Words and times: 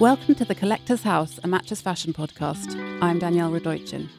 Welcome 0.00 0.34
to 0.34 0.44
The 0.44 0.54
Collector's 0.54 1.02
House, 1.02 1.40
a 1.42 1.48
Matches 1.48 1.80
Fashion 1.80 2.12
podcast. 2.12 2.76
I'm 3.00 3.18
Danielle 3.18 3.50
Radoichin. 3.50 4.10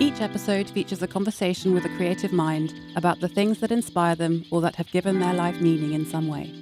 Each 0.00 0.20
episode 0.20 0.68
features 0.68 1.02
a 1.02 1.06
conversation 1.06 1.72
with 1.72 1.84
a 1.84 1.96
creative 1.96 2.32
mind 2.32 2.74
about 2.96 3.20
the 3.20 3.28
things 3.28 3.60
that 3.60 3.70
inspire 3.70 4.16
them 4.16 4.44
or 4.50 4.60
that 4.60 4.74
have 4.74 4.90
given 4.90 5.20
their 5.20 5.32
life 5.32 5.60
meaning 5.60 5.92
in 5.92 6.04
some 6.04 6.26
way. 6.26 6.52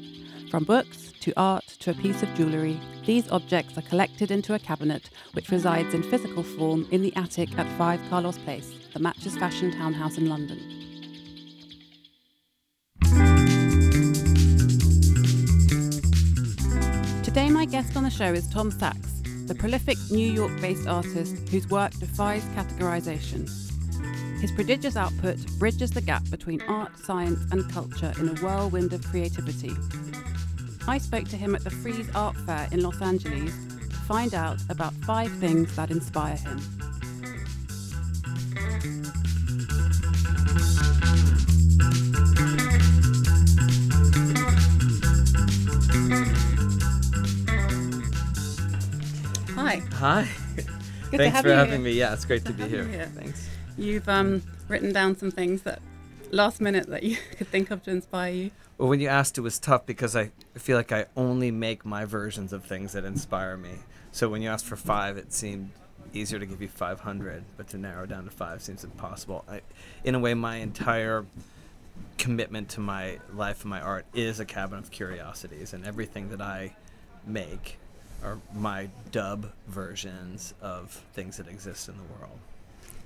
From 0.51 0.65
books 0.65 1.15
to 1.21 1.33
art 1.39 1.65
to 1.79 1.93
a 1.93 1.95
piece 1.95 2.23
of 2.23 2.35
jewellery, 2.35 2.79
these 3.07 3.31
objects 3.31 3.79
are 3.79 3.89
collected 3.89 4.31
into 4.31 4.53
a 4.53 4.59
cabinet 4.59 5.09
which 5.33 5.51
resides 5.51 5.95
in 5.95 6.03
physical 6.03 6.43
form 6.43 6.87
in 6.91 7.01
the 7.01 7.17
attic 7.17 7.57
at 7.59 7.79
5 7.79 8.01
Carlos 8.11 8.37
Place, 8.37 8.71
the 8.93 9.01
Matches 9.01 9.39
Fashion 9.39 9.73
townhouse 9.73 10.19
in 10.19 10.29
London. 10.29 10.78
Today, 17.39 17.51
my 17.51 17.67
guest 17.67 17.97
on 17.97 18.03
the 18.03 18.11
show 18.11 18.33
is 18.33 18.49
Tom 18.49 18.69
Sachs, 18.73 19.23
the 19.47 19.55
prolific 19.55 19.97
New 20.11 20.29
York 20.29 20.61
based 20.61 20.89
artist 20.89 21.49
whose 21.51 21.69
work 21.69 21.93
defies 21.93 22.43
categorization. 22.47 23.49
His 24.41 24.51
prodigious 24.51 24.97
output 24.97 25.37
bridges 25.57 25.93
the 25.93 26.01
gap 26.01 26.29
between 26.33 26.61
art, 26.63 26.99
science, 26.99 27.39
and 27.53 27.71
culture 27.71 28.13
in 28.19 28.31
a 28.31 28.35
whirlwind 28.41 28.93
of 28.93 29.05
creativity. 29.05 29.71
I 30.89 30.99
spoke 30.99 31.29
to 31.29 31.37
him 31.37 31.55
at 31.55 31.63
the 31.63 31.71
Frieze 31.71 32.11
Art 32.13 32.37
Fair 32.39 32.67
in 32.73 32.83
Los 32.83 33.01
Angeles 33.01 33.55
to 33.89 33.97
find 34.09 34.35
out 34.35 34.59
about 34.69 34.93
five 34.95 35.31
things 35.35 35.77
that 35.77 35.93
inspire 35.93 36.39
him. 36.39 36.78
Hi. 49.99 50.29
Good 51.11 51.19
Thanks 51.19 51.41
for 51.41 51.53
having 51.53 51.73
here. 51.73 51.81
me. 51.81 51.91
Yeah, 51.91 52.13
it's 52.13 52.25
great 52.25 52.45
to 52.45 52.53
to 52.53 52.55
be 52.55 52.69
here. 52.69 52.85
here. 52.85 53.11
Thanks. 53.17 53.49
You've 53.77 54.09
um, 54.09 54.45
written 54.69 54.93
down 54.93 55.19
some 55.19 55.33
things 55.33 55.63
that 55.63 55.83
last 56.31 56.61
minute 56.61 56.87
that 56.87 57.03
you 57.03 57.17
could 57.37 57.49
think 57.49 57.73
of 57.73 57.83
to 57.83 57.91
inspire 57.91 58.33
you. 58.33 58.51
Well, 58.77 58.89
when 58.89 59.01
you 59.01 59.09
asked, 59.09 59.39
it 59.39 59.41
was 59.41 59.59
tough 59.59 59.87
because 59.87 60.15
I 60.15 60.31
feel 60.55 60.77
like 60.77 60.93
I 60.93 61.07
only 61.17 61.51
make 61.51 61.85
my 61.85 62.05
versions 62.05 62.53
of 62.53 62.65
things 62.65 62.93
that 62.93 63.05
inspire 63.05 63.57
me. 63.57 63.73
So 64.13 64.29
when 64.29 64.41
you 64.41 64.51
asked 64.51 64.67
for 64.67 64.77
five, 64.77 65.17
it 65.17 65.33
seemed 65.33 65.73
easier 66.13 66.39
to 66.39 66.47
give 66.47 66.63
you 66.63 66.69
500, 66.69 67.43
but 67.57 67.67
to 67.71 67.77
narrow 67.77 68.07
down 68.07 68.25
to 68.27 68.31
five 68.31 68.63
seems 68.63 68.85
impossible. 68.85 69.45
I, 69.49 69.63
in 70.05 70.15
a 70.15 70.21
way, 70.21 70.33
my 70.33 70.59
entire 70.59 71.27
commitment 72.19 72.69
to 72.69 72.81
my 72.81 73.19
life 73.35 73.63
and 73.63 73.71
my 73.71 73.81
art 73.81 74.07
is 74.15 74.39
a 74.39 74.45
cabinet 74.45 74.85
of 74.85 74.91
curiosities, 74.93 75.73
and 75.73 75.85
everything 75.85 76.31
that 76.31 76.41
I 76.41 76.77
make 77.27 77.79
are 78.23 78.39
my 78.55 78.89
dub 79.13 79.53
versions 79.67 80.55
of 80.61 80.91
things 81.13 81.37
that 81.37 81.49
exist 81.49 81.89
in 81.89 81.95
the 81.97 82.03
world. 82.19 82.39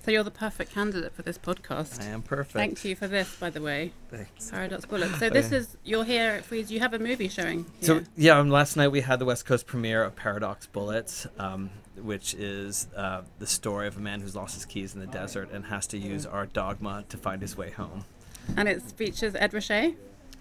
So 0.05 0.11
you're 0.11 0.25
the 0.25 0.33
perfect 0.33 0.73
candidate 0.73 1.15
for 1.15 1.23
this 1.23 1.39
podcast. 1.39 2.01
I 2.03 2.07
am 2.07 2.23
perfect. 2.23 2.55
Thank 2.55 2.85
you 2.85 2.97
for 2.97 3.07
this, 3.07 3.37
by 3.37 3.51
the 3.51 3.63
way, 3.63 3.93
Thanks. 4.11 4.51
Paradox 4.51 4.85
Bullet. 4.85 5.11
So 5.21 5.31
this 5.31 5.47
Okay. 5.47 5.57
is 5.59 5.77
you're 5.85 6.03
here 6.03 6.33
at 6.33 6.45
Frieze. 6.45 6.73
You 6.73 6.81
have 6.81 6.93
a 6.93 6.99
movie 6.99 7.29
showing. 7.29 7.67
So 7.83 8.01
yeah, 8.17 8.37
um, 8.37 8.51
last 8.51 8.77
night 8.77 8.89
we 8.89 9.03
had 9.03 9.21
the 9.21 9.25
West 9.25 9.47
Coast 9.47 9.65
premiere 9.67 10.03
of 10.03 10.17
Paradox 10.17 10.67
Bullets, 10.67 11.29
um, 11.39 11.71
which 11.95 12.35
is 12.35 12.89
uh, 12.97 13.23
the 13.39 13.47
story 13.47 13.87
of 13.87 13.97
a 13.97 14.01
man 14.01 14.21
who's 14.21 14.35
lost 14.35 14.55
his 14.57 14.65
keys 14.65 14.93
in 14.95 14.99
the 15.01 15.07
desert 15.07 15.53
and 15.53 15.67
has 15.67 15.87
to 15.89 15.99
use 15.99 16.27
our 16.27 16.47
dogma 16.47 17.05
to 17.09 17.17
find 17.17 17.41
his 17.41 17.57
way 17.57 17.71
home. 17.71 18.05
and 18.57 18.69
it 18.69 18.83
features 18.83 19.37
Ed 19.37 19.53
Ruscha, 19.53 19.95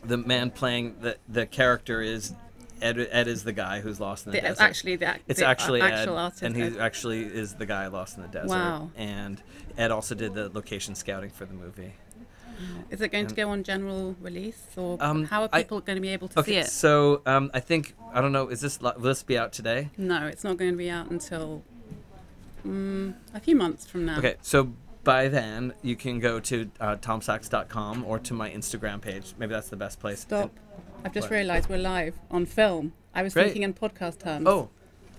The 0.03 0.17
man 0.17 0.49
playing 0.49 0.95
the 1.01 1.17
the 1.29 1.45
character 1.45 2.01
is 2.01 2.33
Ed. 2.81 3.07
Ed 3.11 3.27
is 3.27 3.43
the 3.43 3.53
guy 3.53 3.81
who's 3.81 3.99
lost 3.99 4.25
in 4.25 4.31
the, 4.31 4.39
the, 4.39 4.47
desert. 4.49 4.61
actually 4.63 4.95
the, 4.95 5.15
it's 5.27 5.39
the 5.39 5.45
actually 5.45 5.81
actual 5.81 6.17
Ed, 6.17 6.21
artist. 6.21 6.41
and 6.43 6.55
he 6.55 6.63
Ed. 6.63 6.77
actually 6.77 7.23
is 7.23 7.55
the 7.55 7.65
guy 7.65 7.87
lost 7.87 8.17
in 8.17 8.23
the 8.23 8.29
desert. 8.29 8.49
Wow. 8.49 8.91
And 8.95 9.41
Ed 9.77 9.91
also 9.91 10.15
did 10.15 10.33
the 10.33 10.49
location 10.49 10.95
scouting 10.95 11.29
for 11.29 11.45
the 11.45 11.53
movie. 11.53 11.93
Is 12.91 13.01
it 13.01 13.11
going 13.11 13.25
to 13.25 13.33
go 13.33 13.49
on 13.49 13.63
general 13.63 14.15
release, 14.21 14.61
or 14.75 14.97
Um, 15.01 15.25
how 15.25 15.43
are 15.43 15.49
I- 15.51 15.63
people 15.63 15.79
going 15.81 15.95
to 15.95 16.01
be 16.01 16.09
able 16.09 16.27
to 16.29 16.43
see 16.43 16.57
it? 16.57 16.67
so 16.67 17.21
um, 17.25 17.49
I 17.55 17.59
think 17.59 17.95
I 18.13 18.21
don't 18.21 18.31
know. 18.31 18.49
Is 18.49 18.61
this 18.61 18.79
will 18.79 18.93
this 18.99 19.23
be 19.23 19.35
out 19.37 19.51
today? 19.51 19.89
No, 19.97 20.27
it's 20.27 20.43
not 20.43 20.57
going 20.57 20.69
to 20.71 20.77
be 20.77 20.89
out 20.89 21.09
until 21.09 21.63
mm, 22.65 23.15
a 23.33 23.39
few 23.39 23.55
months 23.55 23.87
from 23.87 24.05
now. 24.05 24.19
Okay, 24.19 24.35
so 24.43 24.73
by 25.03 25.27
then 25.27 25.73
you 25.81 25.95
can 25.95 26.19
go 26.19 26.39
to 26.39 26.69
uh, 26.79 26.97
tomsachs.com 26.97 28.03
or 28.05 28.19
to 28.19 28.33
my 28.35 28.51
Instagram 28.51 29.01
page. 29.01 29.33
Maybe 29.39 29.53
that's 29.53 29.69
the 29.69 29.75
best 29.77 29.99
place. 29.99 30.19
Stop. 30.19 30.51
I've 31.03 31.13
just 31.13 31.29
realised 31.29 31.69
we're 31.69 31.77
live 31.77 32.15
on 32.29 32.45
film. 32.45 32.93
I 33.13 33.23
was 33.23 33.33
Great. 33.33 33.45
thinking 33.45 33.63
in 33.63 33.73
podcast 33.73 34.19
terms. 34.19 34.45
Oh, 34.47 34.69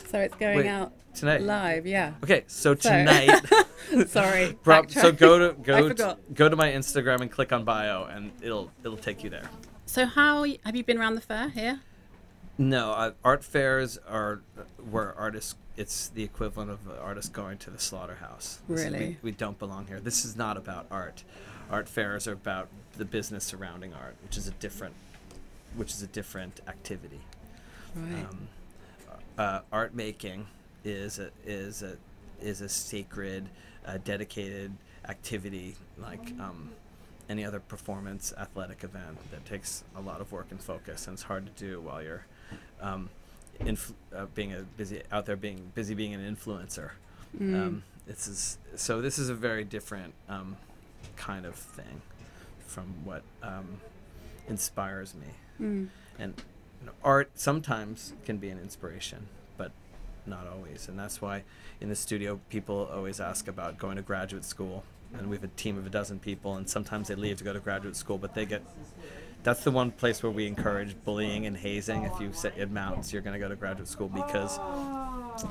so 0.09 0.19
it's 0.19 0.34
going 0.37 0.59
wait, 0.59 0.66
out 0.66 0.93
tonight. 1.15 1.43
live. 1.43 1.87
Yeah. 1.87 2.15
Okay, 2.22 2.44
so 2.47 2.75
tonight, 2.75 3.41
Sorry. 4.06 4.56
so 4.88 5.12
go 5.12 5.38
to 5.38 5.50
I 5.60 5.62
go 5.62 5.82
to, 5.82 5.88
forgot. 5.88 6.34
go 6.34 6.48
to 6.48 6.56
my 6.56 6.69
Instagram 6.70 7.20
and 7.20 7.31
click 7.31 7.53
on 7.53 7.65
bio, 7.65 8.04
and 8.04 8.31
it'll 8.43 8.70
it'll 8.84 8.97
take 8.97 9.22
you 9.25 9.31
there. 9.31 9.48
So 9.87 10.06
how 10.06 10.44
have 10.65 10.75
you 10.76 10.84
been 10.84 10.98
around 10.98 11.16
the 11.16 11.20
fair 11.20 11.48
here? 11.48 11.81
No, 12.59 12.93
uh, 12.93 13.12
art 13.25 13.43
fairs 13.44 13.99
are 14.09 14.43
where 14.91 15.14
artists. 15.19 15.56
It's 15.75 16.09
the 16.09 16.22
equivalent 16.22 16.70
of 16.70 16.87
an 16.87 16.99
artist 17.03 17.32
going 17.32 17.56
to 17.59 17.70
the 17.70 17.78
slaughterhouse. 17.78 18.60
This 18.69 18.81
is- 18.81 18.84
Really? 18.93 19.06
we, 19.22 19.31
we 19.31 19.32
don't 19.32 19.59
belong 19.59 19.87
here. 19.87 20.00
This 20.00 20.22
is 20.22 20.37
not 20.37 20.59
about 20.59 20.84
art. 20.91 21.25
Art 21.70 21.88
fairs 21.88 22.28
are 22.28 22.32
about 22.34 22.69
the 22.99 23.06
business 23.06 23.43
surrounding 23.44 23.94
art, 23.94 24.14
which 24.22 24.37
is 24.37 24.47
a 24.47 24.50
different, 24.50 24.93
which 25.76 25.92
is 25.92 26.02
a 26.02 26.06
different 26.06 26.60
activity. 26.68 27.20
Right. 27.94 28.24
Um, 28.24 28.48
uh, 29.38 29.60
art 29.72 29.94
making 29.94 30.46
is 30.84 31.18
a, 31.18 31.30
is 31.46 31.82
a 31.82 31.96
is 32.40 32.60
a 32.60 32.68
sacred, 32.68 33.48
uh, 33.86 33.98
dedicated 34.04 34.72
activity 35.08 35.76
like 35.96 36.32
um, 36.40 36.70
any 37.28 37.44
other 37.44 37.60
performance 37.60 38.32
athletic 38.38 38.84
event 38.84 39.18
that 39.30 39.44
takes 39.46 39.84
a 39.96 40.00
lot 40.00 40.20
of 40.20 40.30
work 40.32 40.46
and 40.50 40.60
focus, 40.60 41.06
and 41.06 41.14
it's 41.14 41.22
hard 41.22 41.46
to 41.46 41.64
do 41.64 41.80
while 41.80 42.02
you're 42.02 42.26
um, 42.80 43.08
inf- 43.60 43.92
uh, 44.14 44.26
being 44.34 44.52
a 44.52 44.62
busy 44.76 45.02
out 45.10 45.26
there 45.26 45.36
being 45.36 45.70
busy 45.74 45.94
being 45.94 46.14
an 46.14 46.36
influencer. 46.36 46.90
Mm. 47.38 47.54
Um, 47.54 47.82
this 48.06 48.26
is 48.26 48.58
so. 48.74 49.00
This 49.00 49.18
is 49.18 49.28
a 49.28 49.34
very 49.34 49.64
different 49.64 50.12
um, 50.28 50.56
kind 51.16 51.46
of 51.46 51.54
thing 51.54 52.02
from 52.66 52.86
what 53.04 53.22
um, 53.42 53.80
inspires 54.48 55.14
me 55.14 55.26
Mm. 55.62 55.88
and 56.18 56.34
art 57.04 57.30
sometimes 57.34 58.12
can 58.24 58.38
be 58.38 58.48
an 58.48 58.58
inspiration 58.58 59.28
but 59.56 59.72
not 60.26 60.46
always. 60.46 60.88
And 60.88 60.98
that's 60.98 61.20
why 61.20 61.42
in 61.80 61.88
the 61.88 61.96
studio 61.96 62.40
people 62.48 62.88
always 62.92 63.20
ask 63.20 63.48
about 63.48 63.78
going 63.78 63.96
to 63.96 64.02
graduate 64.02 64.44
school. 64.44 64.84
And 65.14 65.28
we 65.28 65.36
have 65.36 65.44
a 65.44 65.48
team 65.48 65.76
of 65.76 65.86
a 65.86 65.90
dozen 65.90 66.18
people 66.18 66.56
and 66.56 66.68
sometimes 66.68 67.08
they 67.08 67.14
leave 67.14 67.36
to 67.38 67.44
go 67.44 67.52
to 67.52 67.60
graduate 67.60 67.96
school 67.96 68.18
but 68.18 68.34
they 68.34 68.46
get 68.46 68.62
that's 69.42 69.64
the 69.64 69.72
one 69.72 69.90
place 69.90 70.22
where 70.22 70.30
we 70.30 70.46
encourage 70.46 70.96
bullying 71.04 71.46
and 71.46 71.56
hazing. 71.56 72.04
If 72.04 72.20
you 72.20 72.32
set 72.32 72.58
amounts 72.58 73.12
you're 73.12 73.22
going 73.22 73.34
to 73.34 73.40
go 73.40 73.48
to 73.48 73.56
graduate 73.56 73.88
school 73.88 74.08
because 74.08 74.58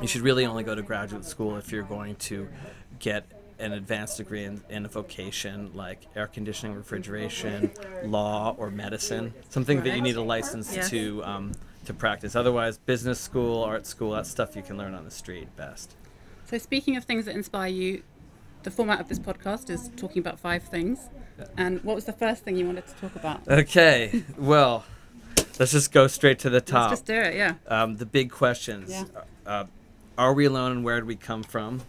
you 0.02 0.08
should 0.08 0.22
really 0.22 0.46
only 0.46 0.64
go 0.64 0.74
to 0.76 0.82
graduate 0.82 1.26
school 1.26 1.58
if 1.58 1.72
you're 1.72 1.84
going 1.84 2.16
to 2.16 2.48
get 3.00 3.26
an 3.62 3.74
advanced 3.74 4.18
degree 4.18 4.44
in, 4.44 4.62
in 4.70 4.86
a 4.86 4.90
vocation 4.90 5.72
like 5.74 6.00
air 6.16 6.28
conditioning, 6.28 6.76
refrigeration, 6.76 7.72
law, 8.04 8.56
or 8.58 8.70
medicine. 8.72 9.34
Something 9.50 9.84
that 9.84 9.96
you 9.96 10.02
need 10.02 10.16
a 10.18 10.22
license 10.22 10.76
Yes. 10.76 10.90
to 10.90 11.24
um, 11.24 11.52
to 11.86 11.94
practice. 11.94 12.36
Otherwise, 12.36 12.78
business 12.78 13.20
school, 13.20 13.64
art 13.64 13.86
school, 13.88 14.12
that 14.12 14.28
stuff 14.28 14.56
you 14.56 14.62
can 14.62 14.78
learn 14.78 14.94
on 14.94 15.06
the 15.06 15.12
street 15.12 15.56
best. 15.56 15.96
So 16.46 16.58
speaking 16.58 16.98
of 16.98 17.06
things 17.06 17.26
that 17.26 17.36
inspire 17.36 17.70
you, 17.70 18.04
the 18.64 18.72
format 18.72 19.00
of 19.00 19.08
this 19.10 19.20
podcast 19.20 19.70
is 19.70 19.90
talking 19.96 20.20
about 20.20 20.40
five 20.40 20.64
things. 20.64 21.10
And 21.58 21.84
what 21.84 21.96
was 21.96 22.06
the 22.06 22.14
first 22.14 22.44
thing 22.44 22.56
you 22.58 22.66
wanted 22.68 22.86
to 22.88 22.94
talk 22.96 23.16
about? 23.16 23.48
Okay, 23.48 24.24
well, 24.38 24.84
let's 25.60 25.72
just 25.72 25.92
go 25.92 26.06
straight 26.08 26.38
to 26.40 26.50
the 26.52 26.62
top. 26.62 26.90
Let's 26.92 27.02
just 27.02 27.06
do 27.08 27.16
it. 27.16 27.36
Yeah. 27.36 27.56
um, 27.68 27.98
the 27.98 28.06
big 28.06 28.30
questions. 28.32 28.92
Yeah. 28.92 29.06
Uh, 29.46 29.66
are 30.18 30.34
we 30.34 30.46
alone 30.46 30.72
and 30.72 30.84
where 30.84 30.98
did 30.98 31.06
we 31.06 31.16
come 31.16 31.42
from? 31.42 31.82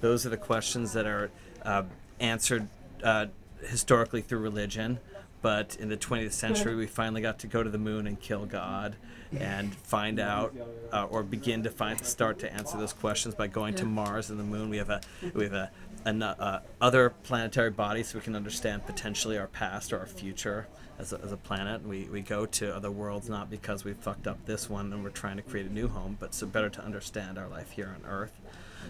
Those 0.00 0.26
are 0.26 0.28
the 0.28 0.36
questions 0.36 0.92
that 0.92 1.06
are 1.06 1.30
uh, 1.64 1.84
answered 2.20 2.68
uh, 3.02 3.26
historically 3.62 4.20
through 4.20 4.40
religion. 4.40 4.98
But 5.40 5.76
in 5.76 5.88
the 5.88 5.96
20th 5.96 6.32
century, 6.32 6.74
we 6.74 6.86
finally 6.86 7.20
got 7.20 7.38
to 7.40 7.46
go 7.46 7.62
to 7.62 7.70
the 7.70 7.78
moon 7.78 8.08
and 8.08 8.20
kill 8.20 8.44
God 8.44 8.96
and 9.38 9.72
find 9.72 10.18
out 10.18 10.54
uh, 10.92 11.04
or 11.04 11.22
begin 11.22 11.62
to 11.62 11.70
find 11.70 12.04
start 12.04 12.40
to 12.40 12.52
answer 12.52 12.76
those 12.76 12.92
questions 12.92 13.34
by 13.34 13.46
going 13.46 13.74
to 13.74 13.84
Mars 13.84 14.30
and 14.30 14.40
the 14.40 14.44
moon. 14.44 14.68
We 14.68 14.78
have 14.78 14.90
a 14.90 15.00
we 15.34 15.44
have 15.44 15.52
a, 15.52 15.70
an, 16.04 16.22
uh, 16.22 16.62
other 16.80 17.10
planetary 17.10 17.70
bodies 17.70 18.08
so 18.08 18.18
we 18.18 18.24
can 18.24 18.34
understand 18.34 18.84
potentially 18.86 19.38
our 19.38 19.46
past 19.46 19.92
or 19.92 20.00
our 20.00 20.06
future 20.06 20.66
as 20.98 21.12
a, 21.12 21.20
as 21.22 21.30
a 21.30 21.36
planet. 21.36 21.86
We, 21.86 22.04
we 22.04 22.20
go 22.20 22.46
to 22.46 22.74
other 22.74 22.90
worlds 22.90 23.28
not 23.28 23.50
because 23.50 23.84
we 23.84 23.92
fucked 23.92 24.26
up 24.26 24.44
this 24.46 24.68
one 24.68 24.92
and 24.92 25.04
we're 25.04 25.10
trying 25.10 25.36
to 25.36 25.42
create 25.42 25.66
a 25.66 25.72
new 25.72 25.88
home, 25.88 26.16
but 26.18 26.34
so 26.34 26.46
better 26.46 26.70
to 26.70 26.84
understand 26.84 27.38
our 27.38 27.48
life 27.48 27.70
here 27.72 27.94
on 27.94 28.10
Earth. 28.10 28.32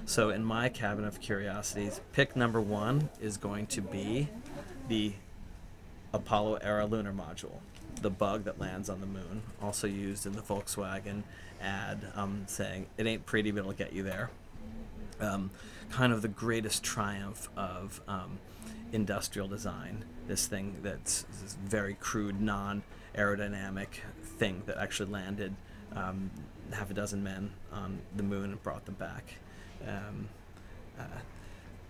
So 0.06 0.31
in 0.31 0.44
my 0.44 0.69
cabinet 0.69 1.08
of 1.08 1.20
curiosities, 1.20 2.00
pick 2.12 2.35
number 2.35 2.61
one 2.61 3.11
is 3.20 3.37
going 3.37 3.67
to 3.69 3.81
be 3.81 4.29
the 4.88 5.12
Apollo 6.12 6.56
era 6.62 6.87
lunar 6.87 7.12
module. 7.12 7.61
the 8.00 8.11
bug 8.11 8.44
that 8.44 8.61
lands 8.61 8.88
on 8.88 9.00
the 9.00 9.06
moon, 9.06 9.43
also 9.61 9.88
used 9.88 10.25
in 10.25 10.32
the 10.32 10.40
Volkswagen 10.40 11.25
ad, 11.61 11.99
um, 12.14 12.44
saying 12.46 12.87
it 12.96 13.06
ain't 13.08 13.26
pretty, 13.26 13.50
but 13.50 13.61
it'll 13.61 13.73
get 13.73 13.93
you 13.93 14.05
there. 14.05 14.31
Um, 15.20 15.50
kind 15.90 16.12
of 16.12 16.23
the 16.23 16.29
greatest 16.29 16.85
triumph 16.85 17.49
of 17.56 18.00
um, 18.06 18.38
industrial 18.93 19.49
design. 19.49 20.05
This 20.29 20.46
thing 20.46 20.76
that's 20.82 21.23
this 21.43 21.56
very 21.64 21.94
crude, 21.94 22.40
non 22.40 22.85
aerodynamic 23.17 23.88
thing 24.23 24.62
that 24.67 24.79
actually 24.79 25.11
landed 25.11 25.55
um, 25.94 26.31
half 26.73 26.90
a 26.90 26.94
dozen 26.94 27.23
men 27.23 27.50
on 27.73 27.99
the 28.14 28.23
moon 28.23 28.52
and 28.52 28.62
brought 28.62 28.85
them 28.85 28.94
back. 28.94 29.35
Um, 29.86 30.28
uh, 30.98 31.02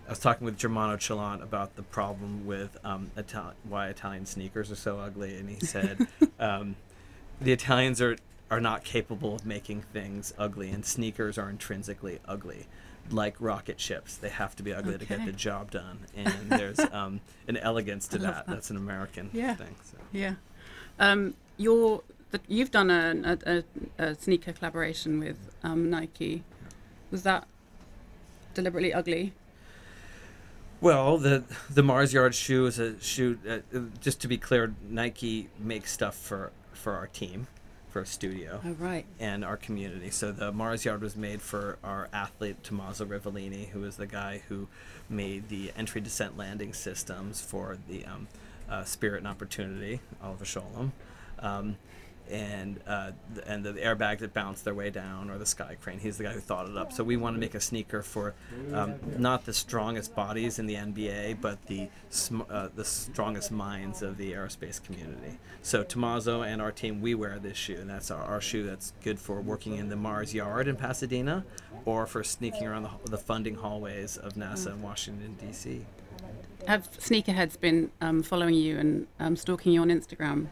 I 0.06 0.10
was 0.10 0.18
talking 0.18 0.44
with 0.44 0.56
Germano 0.58 0.96
Celant 0.96 1.42
about 1.42 1.76
the 1.76 1.82
problem 1.82 2.46
with 2.46 2.76
um, 2.84 3.10
Ital- 3.16 3.52
why 3.64 3.88
Italian 3.88 4.24
sneakers 4.26 4.70
are 4.70 4.76
so 4.76 4.98
ugly, 4.98 5.36
and 5.36 5.48
he 5.50 5.60
said 5.66 6.06
um, 6.40 6.76
the 7.40 7.52
Italians 7.52 8.00
are 8.00 8.16
are 8.50 8.60
not 8.60 8.82
capable 8.82 9.34
of 9.34 9.44
making 9.44 9.82
things 9.92 10.32
ugly, 10.38 10.70
and 10.70 10.84
sneakers 10.84 11.36
are 11.36 11.50
intrinsically 11.50 12.18
ugly, 12.26 12.66
like 13.10 13.36
rocket 13.40 13.78
ships. 13.78 14.16
They 14.16 14.30
have 14.30 14.56
to 14.56 14.62
be 14.62 14.72
ugly 14.72 14.96
to 14.96 15.04
get 15.04 15.26
the 15.26 15.32
job 15.32 15.70
done, 15.70 15.98
and 16.16 16.32
there's 16.48 16.80
um, 16.90 17.20
an 17.46 17.58
elegance 17.58 18.08
to 18.08 18.18
that. 18.20 18.46
that. 18.46 18.46
That's 18.46 18.70
an 18.70 18.78
American 18.78 19.28
Yeah. 19.34 19.54
thing. 19.54 19.74
So. 19.84 19.98
Yeah. 20.12 20.34
Um, 20.98 21.34
you're, 21.58 22.02
the, 22.30 22.40
you've 22.48 22.70
done 22.70 22.90
a, 22.90 23.38
a, 23.44 23.62
a, 23.98 24.02
a 24.06 24.14
sneaker 24.14 24.52
collaboration 24.52 25.20
with 25.20 25.36
um, 25.62 25.90
Nike. 25.90 26.42
Was 27.10 27.24
that 27.24 27.46
deliberately 28.58 28.92
ugly? 28.92 29.32
Well, 30.80 31.18
the 31.18 31.44
the 31.70 31.82
Mars 31.82 32.12
Yard 32.12 32.34
shoe 32.34 32.66
is 32.66 32.78
a 32.78 33.00
shoe. 33.00 33.38
Uh, 33.48 33.78
just 34.00 34.20
to 34.22 34.28
be 34.28 34.36
clear, 34.36 34.74
Nike 34.88 35.48
makes 35.58 35.92
stuff 35.92 36.16
for 36.16 36.52
for 36.72 36.94
our 36.94 37.06
team, 37.06 37.46
for 37.88 38.00
our 38.00 38.04
studio. 38.04 38.60
Oh, 38.64 38.70
right. 38.72 39.04
and 39.18 39.44
our 39.44 39.56
community. 39.56 40.10
So 40.10 40.30
the 40.32 40.52
Mars 40.52 40.84
Yard 40.84 41.02
was 41.02 41.16
made 41.16 41.40
for 41.40 41.78
our 41.82 42.08
athlete 42.12 42.62
Tommaso 42.62 43.04
Rivellini, 43.04 43.68
who 43.70 43.84
is 43.84 43.96
the 43.96 44.06
guy 44.06 44.42
who 44.48 44.68
made 45.08 45.48
the 45.48 45.72
entry 45.76 46.00
descent 46.00 46.36
landing 46.36 46.72
systems 46.72 47.40
for 47.40 47.78
the 47.88 48.04
um, 48.04 48.28
uh, 48.68 48.84
Spirit 48.84 49.18
and 49.18 49.26
Opportunity, 49.28 50.00
Oliver 50.22 50.44
Scholem. 50.44 50.92
Um, 51.40 51.76
and 52.30 52.80
uh, 52.86 53.12
th- 53.34 53.46
and 53.46 53.64
the 53.64 53.72
airbags 53.74 54.20
that 54.20 54.34
bounce 54.34 54.62
their 54.62 54.74
way 54.74 54.90
down, 54.90 55.30
or 55.30 55.38
the 55.38 55.46
sky 55.46 55.76
crane. 55.80 55.98
He's 55.98 56.18
the 56.18 56.24
guy 56.24 56.32
who 56.32 56.40
thought 56.40 56.68
it 56.68 56.76
up. 56.76 56.92
So 56.92 57.04
we 57.04 57.16
want 57.16 57.36
to 57.36 57.40
make 57.40 57.54
a 57.54 57.60
sneaker 57.60 58.02
for 58.02 58.34
um, 58.72 58.94
not 59.16 59.44
the 59.44 59.52
strongest 59.52 60.14
bodies 60.14 60.58
in 60.58 60.66
the 60.66 60.74
NBA, 60.74 61.40
but 61.40 61.64
the 61.66 61.88
sm- 62.10 62.42
uh, 62.48 62.68
the 62.74 62.84
strongest 62.84 63.50
minds 63.50 64.02
of 64.02 64.16
the 64.16 64.32
aerospace 64.32 64.82
community. 64.82 65.38
So 65.62 65.82
Tommaso 65.82 66.42
and 66.42 66.60
our 66.60 66.72
team, 66.72 67.00
we 67.00 67.14
wear 67.14 67.38
this 67.38 67.56
shoe, 67.56 67.76
and 67.76 67.88
that's 67.88 68.10
our, 68.10 68.22
our 68.22 68.40
shoe 68.40 68.64
that's 68.64 68.92
good 69.02 69.18
for 69.18 69.40
working 69.40 69.76
in 69.76 69.88
the 69.88 69.96
Mars 69.96 70.34
Yard 70.34 70.68
in 70.68 70.76
Pasadena, 70.76 71.44
or 71.84 72.06
for 72.06 72.22
sneaking 72.24 72.66
around 72.66 72.82
the, 72.82 73.10
the 73.10 73.18
funding 73.18 73.54
hallways 73.54 74.16
of 74.16 74.34
NASA 74.34 74.68
in 74.72 74.82
Washington 74.82 75.36
D.C. 75.40 75.84
Have 76.66 76.90
sneakerheads 76.98 77.58
been 77.58 77.90
um, 78.00 78.22
following 78.22 78.54
you 78.54 78.78
and 78.78 79.06
um, 79.20 79.36
stalking 79.36 79.72
you 79.72 79.80
on 79.80 79.88
Instagram? 79.88 80.48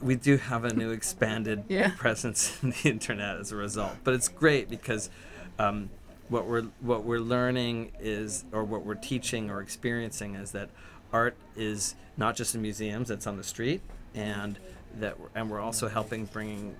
We 0.00 0.14
do 0.14 0.36
have 0.36 0.64
a 0.64 0.72
new 0.74 0.90
expanded 0.90 1.64
Yeah. 1.68 1.92
presence 1.96 2.58
in 2.62 2.70
the 2.70 2.88
internet 2.90 3.36
as 3.36 3.52
a 3.52 3.56
result. 3.56 3.92
But 4.04 4.14
it's 4.14 4.28
great 4.28 4.68
because 4.68 5.10
um, 5.58 5.90
what 6.28 6.46
we're 6.46 6.64
what 6.80 7.04
we're 7.04 7.20
learning 7.20 7.92
is, 8.00 8.44
or 8.52 8.64
what 8.64 8.84
we're 8.84 8.94
teaching 8.94 9.50
or 9.50 9.60
experiencing 9.60 10.34
is 10.34 10.52
that 10.52 10.70
art 11.12 11.36
is 11.56 11.94
not 12.16 12.36
just 12.36 12.54
in 12.54 12.62
museums; 12.62 13.10
it's 13.10 13.26
on 13.26 13.36
the 13.36 13.44
street, 13.44 13.80
and 14.14 14.58
that 14.98 15.18
we're, 15.18 15.28
and 15.34 15.50
we're 15.50 15.60
also 15.60 15.88
helping 15.88 16.26
bringing 16.26 16.74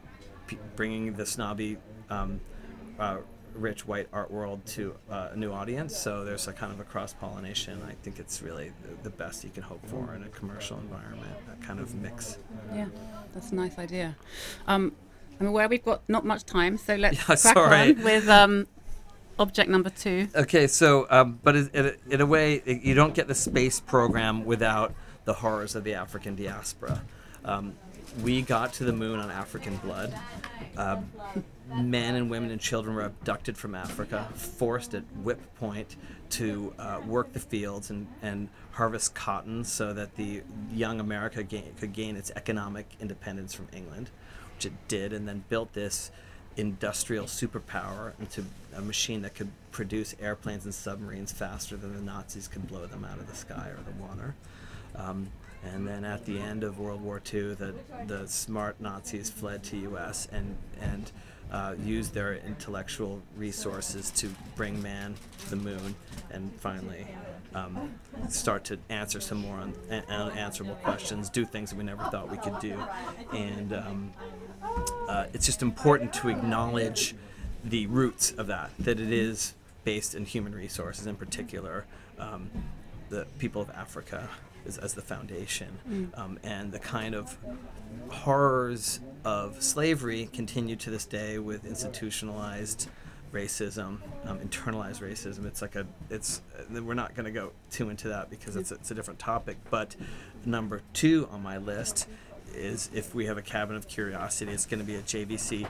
bringing 0.77 1.15
the 1.15 1.27
snobby. 1.27 1.77
Um, 2.11 2.41
uh, 2.99 3.19
rich 3.59 3.87
white 3.87 4.09
art 4.13 4.31
world 4.31 4.65
to 4.67 4.95
uh, 5.11 5.29
a 5.33 5.37
new 5.37 5.53
audience 5.53 5.97
so 5.97 6.25
there's 6.25 6.47
a 6.49 6.53
kind 6.53 6.73
of 6.73 6.81
a 6.81 6.85
cross 6.85 7.13
pollination 7.13 7.81
i 7.89 7.93
think 8.03 8.19
it's 8.19 8.41
really 8.43 8.71
the, 8.83 9.03
the 9.05 9.11
best 9.11 9.43
you 9.45 9.51
can 9.51 9.63
hope 9.63 9.85
for 9.87 10.15
in 10.15 10.23
a 10.23 10.29
commercial 10.29 10.79
environment 10.79 11.33
that 11.49 11.61
kind 11.67 11.81
of 11.81 11.95
mix 11.97 12.39
Yeah, 12.75 12.87
that's 13.35 13.53
a 13.53 13.55
nice 13.55 13.79
idea. 13.79 14.17
Um, 14.67 14.93
I'm 15.41 15.47
aware 15.47 15.69
we've 15.69 15.85
got 15.85 16.01
not 16.09 16.25
much 16.25 16.45
time, 16.45 16.77
so 16.79 16.95
let's 16.97 17.17
Yeah, 17.19 17.25
crack 17.25 17.39
sorry. 17.39 17.95
on 17.95 18.03
with 18.11 18.29
um, 18.29 18.67
object 19.39 19.69
number 19.71 19.91
two. 19.91 20.29
Okay, 20.35 20.67
so 20.67 21.07
um, 21.11 21.39
but 21.45 21.55
in, 21.57 21.71
a, 21.75 21.93
in 22.11 22.21
a 22.21 22.27
way, 22.27 22.63
you 22.67 22.95
don't 22.95 23.15
get 23.15 23.29
the 23.29 23.35
space 23.35 23.79
program 23.81 24.45
without 24.45 24.95
the 25.25 25.35
horrors 25.35 25.75
of 25.77 25.85
the 25.85 25.95
African 25.95 26.35
diaspora. 26.35 27.03
Um, 27.45 27.75
we 28.23 28.43
got 28.43 28.73
to 28.75 28.85
the 28.85 28.93
moon 28.93 29.21
on 29.21 29.31
African 29.31 29.77
blood. 29.77 30.13
Um, 30.77 31.11
men 31.75 32.15
and 32.15 32.31
women 32.31 32.51
and 32.51 32.61
children 32.61 32.97
were 32.97 33.05
abducted 33.05 33.57
from 33.57 33.75
Africa, 33.75 34.29
forced 34.35 34.95
at 34.95 35.03
whip 35.23 35.41
point 35.57 35.97
to 36.31 36.73
uh, 36.79 37.01
work 37.07 37.33
the 37.33 37.41
fields 37.41 37.91
and, 37.91 38.07
and 38.23 38.49
harvest 38.73 39.15
cotton 39.15 39.65
so 39.65 39.93
that 39.93 40.17
the 40.17 40.43
young 40.73 41.01
America 41.01 41.43
gain, 41.43 41.75
could 41.79 41.93
gain 41.93 42.17
its 42.17 42.31
economic 42.37 42.87
independence 43.01 43.55
from 43.55 43.69
England, 43.73 44.11
which 44.55 44.67
it 44.67 44.73
did, 44.89 45.13
and 45.13 45.29
then 45.29 45.45
built 45.49 45.73
this 45.75 46.11
industrial 46.57 47.27
superpower 47.27 48.13
into 48.19 48.45
a 48.75 48.81
machine 48.81 49.23
that 49.23 49.35
could 49.35 49.51
produce 49.71 50.15
airplanes 50.21 50.65
and 50.65 50.75
submarines 50.75 51.31
faster 51.31 51.77
than 51.77 51.95
the 51.95 52.01
Nazis 52.01 52.49
could 52.49 52.67
blow 52.67 52.87
them 52.87 53.05
out 53.05 53.19
of 53.19 53.29
the 53.29 53.37
sky 53.37 53.69
or 53.69 53.79
the 53.85 54.03
water. 54.03 54.35
Um, 54.97 55.31
and 55.65 55.87
then 55.87 56.05
at 56.05 56.25
the 56.25 56.39
end 56.39 56.65
of 56.65 56.79
World 56.79 57.01
War 57.01 57.21
II, 57.33 57.55
the, 57.55 57.75
the 58.07 58.27
smart 58.27 58.81
Nazis 58.81 59.29
fled 59.29 59.63
to 59.65 59.77
U.S. 59.77 60.29
and 60.31 60.57
and 60.81 61.11
uh, 61.51 61.75
used 61.83 62.15
their 62.15 62.35
intellectual 62.35 63.23
resources 63.37 64.11
to 64.11 64.29
bring 64.57 64.81
man 64.83 65.15
to 65.39 65.51
the 65.51 65.57
moon 65.57 65.95
and 66.31 66.53
finally 66.61 67.07
um, 67.55 67.95
start 68.29 68.65
to 68.65 68.79
answer 68.89 69.21
some 69.21 69.39
more 69.39 69.57
un- 69.57 69.75
unanswerable 70.09 70.77
questions, 70.77 71.31
do 71.31 71.45
things 71.45 71.71
that 71.71 71.77
we 71.77 71.85
never 71.85 72.05
thought 72.05 72.31
we 72.31 72.37
could 72.39 72.59
do, 72.61 72.79
and 73.33 73.73
um, 73.73 74.13
uh, 75.09 75.27
it's 75.33 75.47
just 75.47 75.63
important 75.63 76.13
to 76.13 76.29
acknowledge 76.29 77.15
the 77.65 77.87
roots 77.87 78.33
of 78.33 78.47
that, 78.47 78.71
that 78.79 79.01
it 79.01 79.13
is 79.13 79.55
based 79.85 80.15
in 80.15 80.25
human 80.25 80.55
resources, 80.55 81.07
in 81.07 81.17
particular, 81.17 81.87
um, 82.19 82.51
the 83.09 83.27
people 83.39 83.63
of 83.63 83.71
Africa 83.71 84.29
is, 84.67 84.79
as 84.79 84.95
the 84.95 85.03
foundation, 85.03 86.11
um, 86.15 86.39
and 86.43 86.73
the 86.73 86.79
kind 86.79 87.15
of 87.15 87.37
horrors 88.11 89.01
of 89.25 89.63
slavery 89.63 90.29
continue 90.33 90.77
to 90.77 90.91
this 90.91 91.05
day 91.05 91.39
with 91.39 91.65
institutionalized 91.65 92.89
racism, 93.33 93.99
um, 94.25 94.39
internalized 94.39 95.03
racism. 95.03 95.45
It's 95.45 95.63
like 95.63 95.77
a, 95.77 95.87
it's, 96.11 96.43
uh, 96.59 96.83
we're 96.83 96.95
not 96.95 97.15
going 97.15 97.27
to 97.27 97.31
go 97.31 97.53
too 97.71 97.91
into 97.91 98.09
that 98.09 98.31
because 98.31 98.57
it's, 98.57 98.73
it's 98.73 98.91
a 98.91 98.95
different 98.95 99.21
topic. 99.21 99.59
But 99.71 99.97
number 100.45 100.83
two 100.93 101.29
on 101.31 101.43
my 101.43 101.59
list 101.59 102.09
is 102.55 102.91
if 102.95 103.15
we 103.15 103.27
have 103.27 103.37
a 103.37 103.43
cabinet 103.43 103.79
of 103.79 103.89
curiosity, 103.89 104.53
it's 104.53 104.67
going 104.67 104.81
to 104.81 104.87
be 104.87 104.97
a 104.97 105.03
JVC 105.03 105.67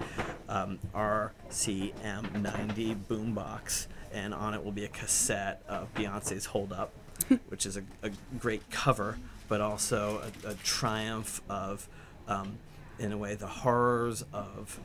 um, 0.48 0.78
RCM90 0.94 2.96
boombox, 3.08 3.88
and 4.12 4.32
on 4.32 4.54
it 4.54 4.64
will 4.64 4.72
be 4.72 4.84
a 4.84 4.88
cassette 4.88 5.62
of 5.68 5.92
Beyonce's 5.94 6.46
"Hold 6.46 6.72
Up," 6.72 6.92
which 7.48 7.66
is 7.66 7.76
a, 7.76 7.82
a 8.02 8.10
great 8.38 8.70
cover, 8.70 9.18
but 9.48 9.60
also 9.60 10.22
a, 10.44 10.50
a 10.50 10.54
triumph 10.54 11.40
of, 11.48 11.88
um, 12.26 12.58
in 12.98 13.12
a 13.12 13.16
way, 13.16 13.34
the 13.34 13.46
horrors 13.46 14.24
of 14.32 14.80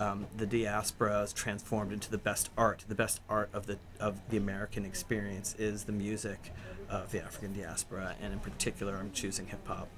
um, 0.00 0.26
the 0.36 0.46
diaspora 0.46 1.22
is 1.22 1.32
transformed 1.32 1.92
into 1.92 2.10
the 2.10 2.18
best 2.18 2.50
art. 2.56 2.84
The 2.88 2.94
best 2.94 3.20
art 3.28 3.48
of 3.52 3.66
the 3.66 3.78
of 4.00 4.20
the 4.28 4.36
American 4.36 4.84
experience 4.84 5.54
is 5.58 5.84
the 5.84 5.92
music 5.92 6.52
of 6.90 7.12
the 7.12 7.22
African 7.22 7.54
diaspora, 7.54 8.16
and 8.20 8.32
in 8.32 8.40
particular, 8.40 8.96
I'm 8.96 9.12
choosing 9.12 9.46
hip 9.46 9.66
hop. 9.66 9.88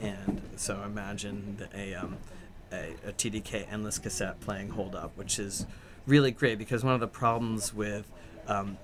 And 0.00 0.42
so 0.56 0.82
imagine 0.82 1.66
a, 1.74 1.94
um, 1.94 2.18
a 2.70 2.94
a 3.06 3.12
TDK 3.12 3.66
endless 3.70 3.98
cassette 3.98 4.40
playing 4.40 4.70
"Hold 4.70 4.94
Up," 4.94 5.16
which 5.16 5.38
is 5.38 5.66
really 6.06 6.30
great 6.30 6.58
because 6.58 6.84
one 6.84 6.94
of 6.94 7.00
the 7.00 7.08
problems 7.08 7.72
with 7.72 8.10
um, 8.46 8.76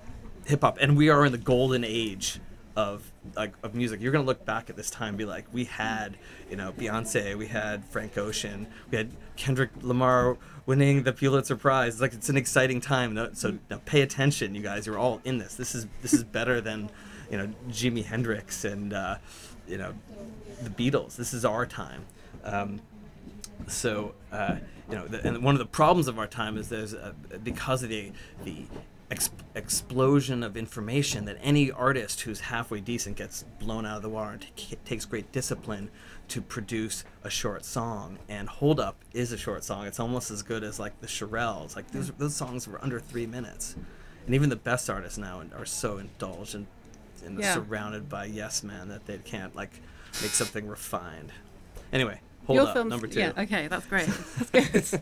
hip 0.45 0.61
hop, 0.61 0.77
and 0.81 0.97
we 0.97 1.09
are 1.09 1.23
in 1.23 1.31
the 1.31 1.37
golden 1.37 1.83
age 1.83 2.39
of 2.75 3.11
like 3.35 3.53
of 3.63 3.75
music. 3.75 4.01
You're 4.01 4.11
gonna 4.11 4.23
look 4.23 4.45
back 4.45 4.69
at 4.69 4.75
this 4.75 4.89
time 4.89 5.09
and 5.09 5.17
be 5.17 5.25
like, 5.25 5.45
we 5.51 5.65
had, 5.65 6.17
you 6.49 6.55
know, 6.55 6.71
Beyonce, 6.71 7.37
we 7.37 7.47
had 7.47 7.85
Frank 7.85 8.17
Ocean, 8.17 8.67
we 8.89 8.97
had 8.97 9.11
Kendrick 9.35 9.69
Lamar 9.81 10.37
winning 10.65 11.03
the 11.03 11.13
Pulitzer 11.13 11.55
Prize. 11.55 11.93
It's 11.93 12.01
like 12.01 12.13
it's 12.13 12.29
an 12.29 12.37
exciting 12.37 12.81
time. 12.81 13.35
So 13.35 13.57
now 13.69 13.81
pay 13.85 14.01
attention, 14.01 14.55
you 14.55 14.61
guys. 14.61 14.87
You're 14.87 14.97
all 14.97 15.21
in 15.23 15.37
this. 15.37 15.55
This 15.55 15.75
is 15.75 15.87
this 16.01 16.13
is 16.13 16.23
better 16.23 16.61
than, 16.61 16.89
you 17.29 17.37
know, 17.37 17.53
Jimi 17.69 18.03
Hendrix 18.03 18.65
and 18.65 18.93
uh, 18.93 19.17
you 19.67 19.77
know, 19.77 19.93
the 20.61 20.69
Beatles. 20.69 21.15
This 21.15 21.33
is 21.33 21.45
our 21.45 21.65
time. 21.65 22.05
Um, 22.43 22.81
so 23.67 24.13
uh, 24.31 24.57
you 24.89 24.95
know, 24.95 25.07
the, 25.07 25.25
and 25.27 25.43
one 25.43 25.55
of 25.55 25.59
the 25.59 25.65
problems 25.65 26.07
of 26.07 26.19
our 26.19 26.27
time 26.27 26.57
is 26.57 26.69
there's 26.69 26.93
uh, 26.93 27.13
because 27.43 27.83
of 27.83 27.89
the 27.89 28.11
the 28.43 28.65
ex- 29.11 29.29
explosion 29.55 30.43
of 30.43 30.57
information 30.57 31.25
that 31.25 31.37
any 31.41 31.71
artist 31.71 32.21
who's 32.21 32.41
halfway 32.41 32.79
decent 32.81 33.17
gets 33.17 33.43
blown 33.59 33.85
out 33.85 33.97
of 33.97 34.01
the 34.03 34.09
water 34.09 34.31
and 34.31 34.45
t- 34.55 34.77
takes 34.85 35.05
great 35.05 35.31
discipline 35.31 35.89
to 36.29 36.41
produce 36.41 37.03
a 37.23 37.29
short 37.29 37.65
song. 37.65 38.17
And 38.29 38.47
Hold 38.49 38.79
Up 38.79 38.95
is 39.13 39.31
a 39.31 39.37
short 39.37 39.63
song. 39.63 39.85
It's 39.85 39.99
almost 39.99 40.31
as 40.31 40.41
good 40.43 40.63
as 40.63 40.79
like 40.79 40.99
the 41.01 41.07
Shirelles. 41.07 41.75
Like 41.75 41.91
those, 41.91 42.11
those 42.11 42.35
songs 42.35 42.67
were 42.67 42.81
under 42.83 42.99
three 42.99 43.25
minutes. 43.25 43.75
And 44.25 44.33
even 44.35 44.49
the 44.49 44.55
best 44.55 44.89
artists 44.89 45.17
now 45.17 45.41
are 45.55 45.65
so 45.65 45.97
indulged 45.97 46.55
and, 46.55 46.67
and 47.25 47.39
Yeah. 47.39 47.53
surrounded 47.53 48.07
by 48.09 48.25
yes 48.25 48.63
men 48.63 48.87
that 48.89 49.05
they 49.05 49.17
can't 49.17 49.55
like 49.55 49.81
make 50.21 50.31
something 50.31 50.67
refined. 50.67 51.31
Anyway, 51.91 52.21
Hold 52.45 52.57
Your 52.57 52.67
Up, 52.67 52.73
film's, 52.73 52.89
number 52.89 53.07
two. 53.07 53.19
Yeah, 53.19 53.31
okay, 53.37 53.67
that's 53.67 53.85
great. 53.85 54.07
That's 54.51 54.91
good. 54.91 55.01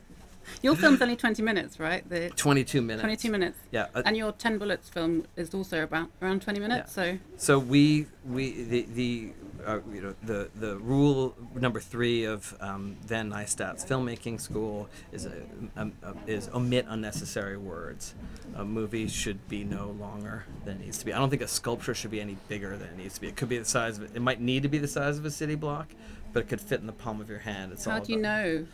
Your 0.62 0.76
film's 0.76 1.02
only 1.02 1.16
20 1.16 1.42
minutes, 1.42 1.80
right? 1.80 2.08
The 2.08 2.30
22 2.30 2.82
minutes. 2.82 3.02
22 3.02 3.32
minutes. 3.32 3.58
Yeah. 3.72 3.88
uh, 3.96 4.04
And 4.06 4.16
your 4.18 4.32
10 4.32 4.58
Bullets 4.58 4.90
film 4.90 5.26
is 5.36 5.54
also 5.54 5.84
about 5.84 6.10
around 6.22 6.42
20 6.42 6.60
minutes, 6.60 6.94
so 6.94 7.18
So 7.38 7.60
we 7.60 8.08
we 8.26 8.64
the 8.64 8.82
the 8.94 9.34
uh, 9.66 9.80
you 9.94 10.02
know 10.02 10.16
the 10.24 10.50
the 10.56 10.78
rule 10.78 11.36
number 11.56 11.80
three 11.80 12.24
of 12.26 12.56
um, 12.62 12.98
Van 13.06 13.30
Neistat's 13.30 13.86
filmmaking 13.86 14.40
school 14.40 14.90
is 15.12 15.26
a, 15.26 15.34
um, 15.76 15.94
uh, 16.04 16.14
is 16.28 16.50
omit 16.54 16.86
unnecessary 16.90 17.58
words. 17.58 18.16
A 18.56 18.66
movie 18.66 19.08
should 19.08 19.48
be 19.48 19.64
no 19.64 19.96
longer 20.00 20.46
than 20.66 20.78
it 20.78 20.86
needs 20.86 20.98
to 21.00 21.06
be. 21.06 21.14
I 21.14 21.20
don't 21.20 21.30
think 21.30 21.42
a 21.42 21.48
sculpture 21.48 21.94
should 21.94 22.12
be 22.12 22.22
any 22.22 22.38
bigger 22.48 22.76
than 22.78 22.90
it 22.90 22.98
needs 22.98 23.16
to 23.16 23.22
be. 23.22 23.28
It 23.28 23.36
could 23.36 23.50
be 23.50 23.58
the 23.58 23.66
size 23.66 23.98
of 23.98 24.16
it. 24.16 24.22
Might 24.22 24.42
need 24.42 24.64
to 24.64 24.70
be 24.70 24.78
the 24.78 24.88
size 24.88 25.18
of 25.18 25.26
a 25.26 25.32
city 25.32 25.56
block, 25.56 25.88
but 26.34 26.42
it 26.44 26.50
could 26.50 26.62
fit 26.62 26.82
in 26.82 26.88
the 26.88 26.94
palm 26.94 27.22
of 27.22 27.30
your 27.30 27.40
hand. 27.40 27.72
It's 27.72 27.86
how 27.86 27.94
all 27.96 28.02
do 28.02 28.14
you 28.14 28.20
know 28.20 28.66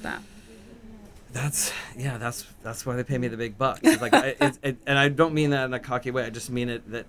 that? 0.00 0.20
That's 1.34 1.72
yeah. 1.98 2.16
That's 2.16 2.46
that's 2.62 2.86
why 2.86 2.96
they 2.96 3.04
pay 3.04 3.18
me 3.18 3.28
the 3.28 3.36
big 3.36 3.58
bucks. 3.58 3.80
It's 3.82 4.00
like, 4.00 4.14
I, 4.14 4.28
it, 4.40 4.58
it, 4.62 4.76
and 4.86 4.98
I 4.98 5.08
don't 5.08 5.34
mean 5.34 5.50
that 5.50 5.64
in 5.64 5.74
a 5.74 5.80
cocky 5.80 6.10
way. 6.10 6.24
I 6.24 6.30
just 6.30 6.48
mean 6.48 6.68
it 6.70 6.90
that 6.92 7.06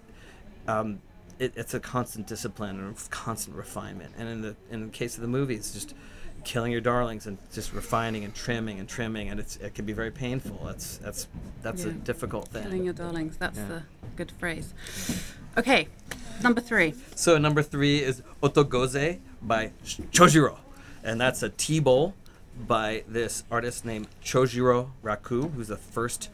um, 0.68 1.00
it, 1.40 1.54
it's 1.56 1.74
a 1.74 1.80
constant 1.80 2.28
discipline 2.28 2.80
and 2.80 3.10
constant 3.12 3.56
refinement. 3.56 4.16
And 4.18 4.28
in 4.28 4.42
the 4.42 4.56
in 4.72 4.88
the 4.88 4.92
case 4.92 5.16
of 5.16 5.22
the 5.22 5.28
movie, 5.28 5.56
it's 5.56 5.72
just 5.72 5.94
killing 6.44 6.72
your 6.72 6.82
darlings 6.82 7.28
and 7.28 7.38
just 7.54 7.72
refining 7.74 8.24
and 8.24 8.34
trimming 8.34 8.80
and 8.80 8.90
trimming, 8.90 9.30
and 9.30 9.40
it's 9.40 9.58
it 9.58 9.76
can 9.76 9.86
be 9.86 9.94
very 9.94 10.12
painful. 10.12 10.60
That's 10.66 10.98
that's 10.98 11.28
that's 11.62 11.86
a 11.86 11.92
difficult 11.92 12.48
thing. 12.50 12.64
Killing 12.64 12.84
your 12.84 12.94
darlings. 12.94 13.38
That's 13.38 13.60
Yeah. 13.60 13.68
the 13.68 13.84
good 14.16 14.32
phrase. 14.40 14.74
Okay, 15.58 15.88
number 16.42 16.62
three. 16.62 16.96
So 17.16 17.38
number 17.38 17.62
three 17.62 18.02
is 18.02 18.24
Otogoze 18.42 19.20
by 19.42 19.72
Chojiro, 19.86 20.58
and 21.04 21.22
that's 21.22 21.44
a 21.44 21.50
tea 21.50 21.80
bowl 21.80 22.16
by 22.58 23.04
this 23.08 23.44
artist 23.52 23.86
named 23.86 24.08
Chojiro 24.24 24.92
Raku, 25.04 25.54
who's 25.54 25.68
the 25.68 25.78
first 25.78 26.30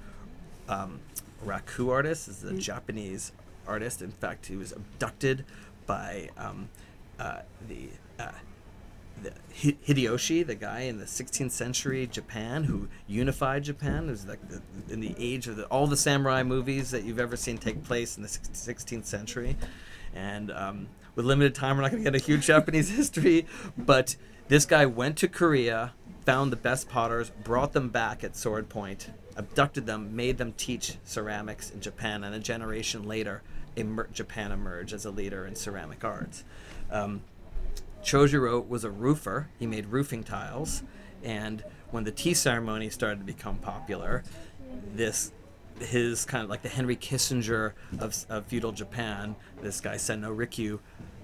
um, 0.70 1.00
Raku 1.46 1.92
artist. 1.92 2.28
This 2.28 2.44
is 2.44 2.52
a 2.52 2.58
Japanese 2.58 3.32
artist. 3.68 4.02
In 4.02 4.12
fact, 4.12 4.46
he 4.46 4.56
was 4.56 4.72
abducted 4.72 5.46
by 5.86 6.30
um, 6.38 6.70
uh, 7.20 7.40
the. 7.68 7.90
Uh, 8.20 8.32
the 9.22 9.32
Hideyoshi, 9.54 10.46
the 10.46 10.56
guy 10.56 10.82
in 10.82 10.98
the 10.98 11.06
16th 11.06 11.52
century 11.52 12.08
Japan 12.08 12.64
who 12.64 12.88
unified 13.08 13.64
Japan, 13.64 14.08
who's 14.08 14.26
like 14.26 14.40
the, 14.50 14.62
in 14.92 15.00
the 15.00 15.14
age 15.18 15.48
of 15.48 15.58
the, 15.58 15.66
all 15.66 15.86
the 15.86 15.98
samurai 15.98 16.42
movies 16.42 16.90
that 16.90 17.04
you've 17.04 17.20
ever 17.20 17.36
seen 17.36 17.60
take 17.60 17.84
place 17.84 18.18
in 18.18 18.24
the 18.24 18.30
16th 18.30 19.06
century. 19.06 19.58
And 20.16 20.52
um, 20.52 20.88
with 21.16 21.26
limited 21.26 21.54
time, 21.54 21.76
we're 21.76 21.84
not 21.84 21.92
going 21.92 22.04
to 22.04 22.12
get 22.12 22.20
a 22.20 22.24
huge 22.24 22.46
Japanese 22.48 22.90
history, 22.90 23.46
but 23.78 24.16
this 24.48 24.66
guy 24.66 24.86
went 24.86 25.18
to 25.18 25.28
Korea, 25.28 25.94
found 26.26 26.52
the 26.52 26.58
best 26.58 26.90
potters, 26.90 27.30
brought 27.30 27.74
them 27.74 27.90
back 27.90 28.24
at 28.24 28.36
sword 28.36 28.70
point, 28.70 29.10
abducted 29.36 29.86
them, 29.86 30.16
made 30.16 30.38
them 30.38 30.54
teach 30.54 30.98
ceramics 31.04 31.72
in 31.72 31.82
Japan, 31.82 32.24
and 32.24 32.36
a 32.36 32.40
generation 32.40 33.08
later, 33.08 33.42
emer- 33.78 34.10
Japan 34.14 34.52
emerged 34.52 34.94
as 34.94 35.06
a 35.06 35.12
leader 35.12 35.46
in 35.46 35.56
ceramic 35.56 36.04
arts. 36.04 36.44
Um, 36.92 37.22
was 38.68 38.84
a 38.84 38.90
roofer. 38.90 39.50
He 39.60 39.68
made 39.68 39.88
roofing 39.88 40.24
tiles, 40.24 40.84
and 41.24 41.64
when 41.92 42.04
the 42.04 42.12
tea 42.12 42.34
ceremony 42.34 42.90
started 42.90 43.20
to 43.20 43.26
become 43.26 43.58
popular, 43.58 44.24
this 44.94 45.32
his 45.80 46.26
kind 46.26 46.44
of 46.44 46.50
like 46.50 46.62
the 46.62 46.70
Henry 46.70 46.96
Kissinger 46.96 47.74
of, 48.00 48.26
of 48.30 48.46
feudal 48.46 48.72
Japan, 48.72 49.36
this 49.62 49.82
guy 49.82 49.98
Sen 49.98 50.22
no 50.22 50.34
Rikyu, 50.34 50.80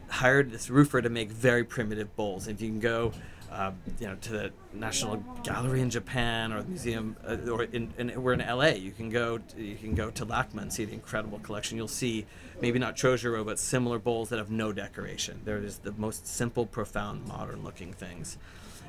hired 0.09 0.51
this 0.51 0.69
roofer 0.69 1.01
to 1.01 1.09
make 1.09 1.29
very 1.29 1.63
primitive 1.63 2.15
bowls. 2.15 2.47
If 2.47 2.61
you 2.61 2.69
can 2.69 2.79
go, 2.79 3.11
uh, 3.51 3.71
you 3.99 4.07
know, 4.07 4.15
to 4.15 4.31
the 4.31 4.51
National 4.73 5.17
Gallery 5.43 5.81
in 5.81 5.89
Japan 5.89 6.51
or 6.51 6.61
the 6.61 6.69
museum, 6.69 7.15
uh, 7.25 7.37
or 7.49 7.63
in, 7.63 7.93
in 7.97 8.21
we're 8.21 8.33
in 8.33 8.39
LA, 8.39 8.67
you 8.67 8.91
can 8.91 9.09
go 9.09 9.37
to, 9.37 9.61
you 9.61 9.75
can 9.75 9.95
go 9.95 10.09
to 10.11 10.25
LACMA 10.25 10.61
and 10.61 10.73
see 10.73 10.85
the 10.85 10.93
incredible 10.93 11.39
collection. 11.39 11.77
You'll 11.77 11.87
see 11.87 12.25
maybe 12.61 12.79
not 12.79 12.95
Chojiro, 12.95 13.45
but 13.45 13.59
similar 13.59 13.99
bowls 13.99 14.29
that 14.29 14.37
have 14.37 14.51
no 14.51 14.71
decoration. 14.71 15.41
They're 15.45 15.61
just 15.61 15.83
the 15.83 15.93
most 15.93 16.27
simple, 16.27 16.65
profound, 16.65 17.27
modern-looking 17.27 17.93
things, 17.93 18.37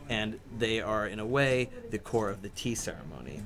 and 0.08 0.40
they 0.58 0.80
are 0.80 1.06
in 1.06 1.18
a 1.18 1.26
way 1.26 1.70
the 1.90 1.98
core 1.98 2.30
of 2.30 2.42
the 2.42 2.48
tea 2.50 2.74
ceremony 2.74 3.42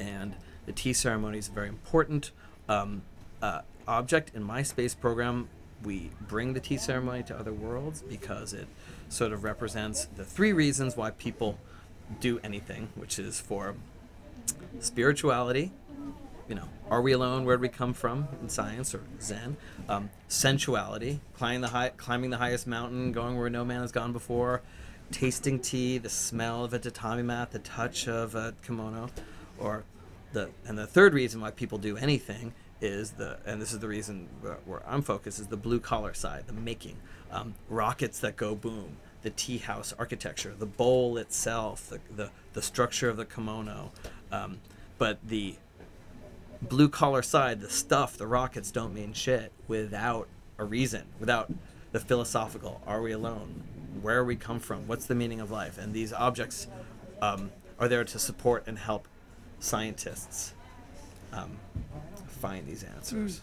and 0.00 0.34
the 0.66 0.72
tea 0.72 0.92
ceremony 0.92 1.38
is 1.38 1.48
a 1.48 1.52
very 1.52 1.68
important 1.68 2.30
um, 2.68 3.02
uh, 3.42 3.60
object 3.86 4.32
in 4.34 4.42
my 4.42 4.62
space 4.62 4.94
program. 4.94 5.48
We 5.84 6.10
bring 6.28 6.54
the 6.54 6.60
tea 6.60 6.78
ceremony 6.78 7.22
to 7.24 7.38
other 7.38 7.52
worlds 7.52 8.02
because 8.02 8.52
it 8.52 8.66
sort 9.10 9.32
of 9.32 9.44
represents 9.44 10.06
the 10.06 10.24
three 10.24 10.52
reasons 10.52 10.96
why 10.96 11.10
people 11.10 11.58
do 12.20 12.40
anything, 12.42 12.88
which 12.94 13.18
is 13.18 13.40
for 13.40 13.74
spirituality. 14.78 15.72
You 16.48 16.54
know, 16.56 16.68
are 16.88 17.02
we 17.02 17.12
alone? 17.12 17.44
Where 17.44 17.56
do 17.56 17.62
we 17.62 17.68
come 17.68 17.92
from 17.92 18.26
in 18.40 18.48
science 18.48 18.94
or 18.94 19.02
Zen? 19.20 19.56
Um, 19.88 20.10
sensuality, 20.28 21.20
climbing 21.34 21.60
the 21.60 21.68
high, 21.68 21.90
climbing 21.90 22.30
the 22.30 22.38
highest 22.38 22.66
mountain, 22.66 23.12
going 23.12 23.38
where 23.38 23.50
no 23.50 23.64
man 23.64 23.82
has 23.82 23.92
gone 23.92 24.12
before, 24.12 24.62
tasting 25.12 25.60
tea, 25.60 25.98
the 25.98 26.08
smell 26.08 26.64
of 26.64 26.72
a 26.72 26.78
tatami 26.78 27.22
mat, 27.22 27.52
the 27.52 27.60
touch 27.60 28.08
of 28.08 28.34
a 28.34 28.54
kimono, 28.64 29.10
or 29.58 29.84
the 30.32 30.50
and 30.66 30.76
the 30.76 30.86
third 30.86 31.14
reason 31.14 31.40
why 31.40 31.50
people 31.50 31.78
do 31.78 31.96
anything 31.96 32.52
is 32.80 33.12
the 33.12 33.38
and 33.46 33.60
this 33.60 33.72
is 33.72 33.78
the 33.78 33.88
reason 33.88 34.28
where, 34.40 34.58
where 34.64 34.82
I'm 34.86 35.02
focused 35.02 35.38
is 35.38 35.48
the 35.48 35.56
blue 35.56 35.80
collar 35.80 36.14
side, 36.14 36.46
the 36.46 36.52
making, 36.52 36.96
um, 37.30 37.54
rockets 37.68 38.20
that 38.20 38.36
go 38.36 38.54
boom, 38.54 38.96
the 39.22 39.30
tea 39.30 39.58
house 39.58 39.94
architecture, 39.98 40.54
the 40.58 40.66
bowl 40.66 41.16
itself, 41.16 41.88
the 41.88 42.00
the, 42.14 42.30
the 42.52 42.62
structure 42.62 43.08
of 43.08 43.16
the 43.16 43.24
kimono, 43.24 43.92
um, 44.32 44.58
but 44.98 45.18
the 45.26 45.56
blue 46.62 46.88
collar 46.88 47.22
side, 47.22 47.60
the 47.60 47.70
stuff, 47.70 48.16
the 48.16 48.26
rockets 48.26 48.70
don't 48.70 48.94
mean 48.94 49.12
shit 49.12 49.52
without 49.66 50.28
a 50.58 50.64
reason, 50.64 51.04
without 51.18 51.52
the 51.92 52.00
philosophical. 52.00 52.80
Are 52.86 53.02
we 53.02 53.12
alone? 53.12 53.62
Where 54.02 54.24
we 54.24 54.36
come 54.36 54.60
from? 54.60 54.86
What's 54.86 55.06
the 55.06 55.14
meaning 55.14 55.40
of 55.40 55.50
life? 55.50 55.78
And 55.78 55.92
these 55.92 56.12
objects 56.12 56.68
um, 57.20 57.50
are 57.78 57.88
there 57.88 58.04
to 58.04 58.18
support 58.18 58.64
and 58.66 58.78
help 58.78 59.08
scientists 59.58 60.54
um, 61.32 61.58
find 62.40 62.66
these 62.66 62.82
answers. 62.82 63.40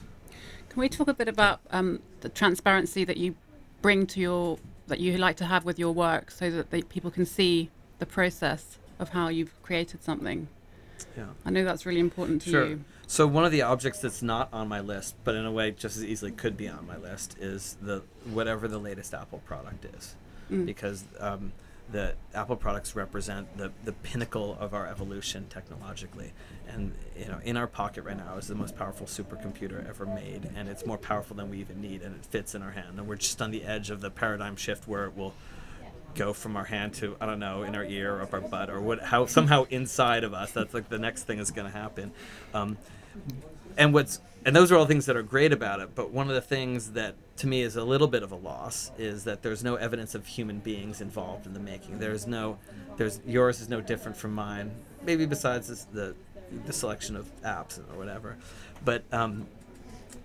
Can 0.70 0.82
we 0.82 0.90
talk 0.90 1.08
a 1.08 1.14
bit 1.14 1.28
about 1.28 1.60
um, 1.72 2.02
the 2.22 2.30
transparency 2.30 3.04
that 3.06 3.18
you 3.18 3.36
bring 3.82 4.08
to 4.08 4.20
your 4.20 4.58
that 4.88 5.00
you 5.00 5.18
like 5.18 5.36
to 5.38 5.46
have 5.46 5.66
with 5.66 5.78
your 5.78 5.94
work, 5.94 6.32
so 6.32 6.50
that 6.50 6.72
they, 6.72 6.82
people 6.82 7.12
can 7.12 7.26
see 7.26 7.70
the 8.00 8.06
process 8.06 8.78
of 9.00 9.10
how 9.10 9.28
you've 9.28 9.62
created 9.62 10.02
something? 10.02 10.48
Yeah. 11.16 11.26
I 11.46 11.50
know 11.50 11.66
that's 11.66 11.86
really 11.86 12.00
important 12.00 12.42
to 12.44 12.50
Sure. 12.50 12.66
you. 12.68 12.84
So 13.06 13.28
one 13.28 13.44
of 13.44 13.52
the 13.52 13.62
objects 13.64 14.00
that's 14.00 14.22
not 14.22 14.48
on 14.54 14.68
my 14.70 14.80
list, 14.80 15.16
but 15.26 15.36
in 15.36 15.46
a 15.46 15.52
way 15.52 15.72
just 15.72 15.98
as 15.98 16.06
easily 16.06 16.32
could 16.32 16.56
be 16.56 16.70
on 16.70 16.88
my 16.88 16.96
list, 16.98 17.38
is 17.40 17.78
the 17.82 18.02
whatever 18.32 18.68
the 18.68 18.80
latest 18.80 19.14
Apple 19.14 19.40
product 19.46 19.86
is, 19.98 20.16
Mm. 20.52 20.66
because 20.66 21.04
um, 21.20 21.52
the 21.92 22.16
Apple 22.34 22.56
products 22.56 22.96
represent 22.96 23.58
the 23.58 23.72
the 23.86 23.94
pinnacle 23.94 24.58
of 24.60 24.74
our 24.74 24.88
evolution 24.88 25.48
technologically, 25.50 26.34
and 26.68 26.94
you 27.18 27.28
know 27.28 27.40
in 27.44 27.58
our 27.58 27.68
pocket 27.68 28.04
right 28.04 28.18
now 28.18 28.38
is 28.38 28.48
the 28.48 28.56
most 28.56 28.76
powerful 28.76 29.08
supercomputer 29.08 29.88
ever 29.88 30.06
made, 30.06 30.50
and 30.56 30.68
it's 30.68 30.86
more 30.86 30.98
powerful 30.98 31.36
than 31.36 31.50
we 31.50 31.60
even 31.60 31.82
need, 31.82 32.02
and 32.02 32.16
it 32.16 32.26
fits 32.26 32.56
in 32.56 32.62
our 32.62 32.72
hand, 32.72 32.98
and 33.00 33.08
we're 33.08 33.16
just 33.16 33.42
on 33.42 33.52
the 33.52 33.64
edge 33.64 33.90
of 33.90 34.02
the 34.02 34.10
paradigm 34.10 34.56
shift 34.56 34.88
where 34.88 35.06
it 35.06 35.16
will 35.16 35.34
go 36.16 36.34
from 36.34 36.58
our 36.58 36.66
hand 36.66 36.94
to 36.96 37.16
I 37.22 37.26
don't 37.26 37.40
know 37.40 37.64
in 37.64 37.76
our 37.76 37.86
ear 37.86 38.16
or 38.16 38.22
up 38.22 38.34
our 38.34 38.42
butt 38.42 38.70
or 38.70 38.82
what 38.82 39.02
how 39.02 39.26
somehow 39.26 39.66
inside 39.70 40.24
of 40.24 40.34
us. 40.34 40.52
That's 40.52 40.74
like 40.74 40.90
the 40.90 41.00
next 41.00 41.24
thing 41.24 41.40
is 41.40 41.52
going 41.52 41.72
to 41.72 41.78
happen. 41.78 42.12
Um, 42.54 42.78
and 43.78 43.94
what's 43.94 44.20
and 44.48 44.56
those 44.56 44.72
are 44.72 44.78
all 44.78 44.86
things 44.86 45.08
that 45.08 45.18
are 45.18 45.24
great 45.24 45.52
about 45.52 45.82
it. 45.82 45.94
But 45.94 46.12
one 46.12 46.30
of 46.30 46.34
the 46.34 46.42
things 46.42 46.94
that 46.94 47.16
to 47.38 47.48
me 47.48 47.62
is 47.62 47.76
a 47.76 47.84
little 47.84 48.08
bit 48.08 48.24
of 48.24 48.32
a 48.32 48.36
loss 48.36 48.92
is 48.98 49.26
that 49.26 49.44
there's 49.44 49.62
no 49.62 49.76
evidence 49.76 50.16
of 50.16 50.26
human 50.26 50.60
beings 50.60 51.02
involved 51.02 51.46
in 51.46 51.54
the 51.54 51.60
making. 51.60 52.00
There's 52.00 52.26
no 52.26 52.58
there's 52.96 53.20
yours 53.28 53.60
is 53.60 53.68
no 53.68 53.82
different 53.82 54.16
from 54.16 54.34
mine. 54.34 54.72
Maybe 55.04 55.26
besides 55.26 55.68
this, 55.68 55.84
the 55.84 56.16
the 56.66 56.72
selection 56.72 57.18
of 57.18 57.30
apps 57.42 57.78
or 57.78 57.98
whatever, 57.98 58.38
but 58.86 59.04
um, 59.12 59.48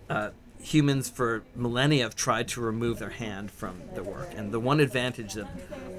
uh, 0.08 0.30
humans 0.62 1.10
for 1.10 1.42
millennia 1.56 2.04
have 2.04 2.14
tried 2.14 2.46
to 2.46 2.60
remove 2.60 3.00
their 3.00 3.10
hand 3.10 3.50
from 3.50 3.82
the 3.94 4.04
work. 4.04 4.30
And 4.36 4.52
the 4.52 4.60
one 4.60 4.78
advantage 4.78 5.34
that 5.34 5.48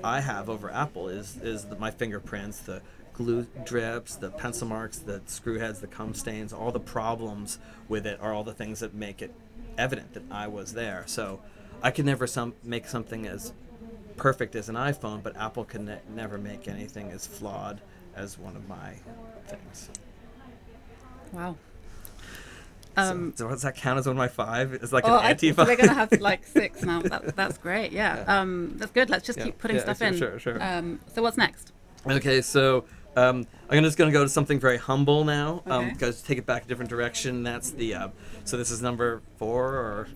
I 0.01 0.21
have 0.21 0.49
over 0.49 0.71
Apple 0.71 1.09
is 1.09 1.35
is 1.43 1.65
the, 1.65 1.75
my 1.75 1.91
fingerprints, 1.91 2.59
the 2.59 2.81
glue 3.13 3.47
drips, 3.63 4.15
the 4.15 4.29
pencil 4.29 4.67
marks, 4.67 4.97
the 4.99 5.21
screw 5.25 5.59
heads, 5.59 5.79
the 5.79 5.87
cum 5.87 6.13
stains, 6.13 6.51
all 6.51 6.71
the 6.71 6.79
problems 6.79 7.59
with 7.87 8.05
it 8.05 8.19
are 8.21 8.33
all 8.33 8.43
the 8.43 8.53
things 8.53 8.79
that 8.79 8.93
make 8.93 9.21
it 9.21 9.33
evident 9.77 10.13
that 10.13 10.23
I 10.31 10.47
was 10.47 10.73
there. 10.73 11.03
So 11.05 11.41
I 11.81 11.91
could 11.91 12.05
never 12.05 12.27
some 12.27 12.53
make 12.63 12.87
something 12.87 13.27
as 13.27 13.53
perfect 14.17 14.55
as 14.55 14.69
an 14.69 14.75
iPhone, 14.75 15.21
but 15.23 15.35
Apple 15.37 15.65
can 15.65 15.85
ne- 15.85 16.01
never 16.13 16.37
make 16.37 16.67
anything 16.67 17.11
as 17.11 17.25
flawed 17.25 17.81
as 18.15 18.37
one 18.37 18.55
of 18.55 18.67
my 18.67 18.93
things. 19.47 19.89
Wow. 21.31 21.57
Um, 22.95 23.33
so, 23.35 23.45
so, 23.45 23.49
does 23.49 23.63
that 23.63 23.75
count 23.75 23.97
as 23.97 24.05
one 24.05 24.13
of 24.13 24.17
my 24.17 24.27
five? 24.27 24.73
It's 24.73 24.93
like 24.93 25.05
oh, 25.07 25.17
an 25.17 25.25
anti 25.25 25.51
five. 25.51 25.67
We're 25.67 25.77
gonna 25.77 25.93
have 25.93 26.11
like 26.21 26.45
six 26.45 26.83
now. 26.83 27.01
That, 27.01 27.35
that's 27.35 27.57
great. 27.57 27.91
Yeah. 27.91 28.17
yeah. 28.17 28.39
Um, 28.39 28.75
that's 28.77 28.91
good. 28.91 29.09
Let's 29.09 29.25
just 29.25 29.39
yeah. 29.39 29.45
keep 29.45 29.57
putting 29.57 29.77
yeah, 29.77 29.83
stuff 29.83 30.01
in. 30.03 30.15
Sure, 30.15 30.37
sure. 30.37 30.61
Um, 30.61 30.99
so 31.13 31.23
what's 31.23 31.37
next? 31.37 31.73
Okay, 32.05 32.41
so 32.41 32.85
um, 33.15 33.45
I'm 33.69 33.83
just 33.83 33.97
going 33.97 34.11
to 34.11 34.17
go 34.17 34.23
to 34.23 34.29
something 34.29 34.59
very 34.59 34.77
humble 34.77 35.23
now. 35.23 35.63
Um, 35.65 35.91
okay. 35.95 36.07
Um, 36.07 36.13
take 36.25 36.37
it 36.37 36.45
back 36.45 36.65
a 36.65 36.67
different 36.67 36.89
direction. 36.89 37.43
That's 37.43 37.71
the 37.71 37.95
uh, 37.95 38.07
so 38.43 38.57
this 38.57 38.71
is 38.71 38.81
number 38.81 39.21
four 39.37 39.73
or 39.73 40.07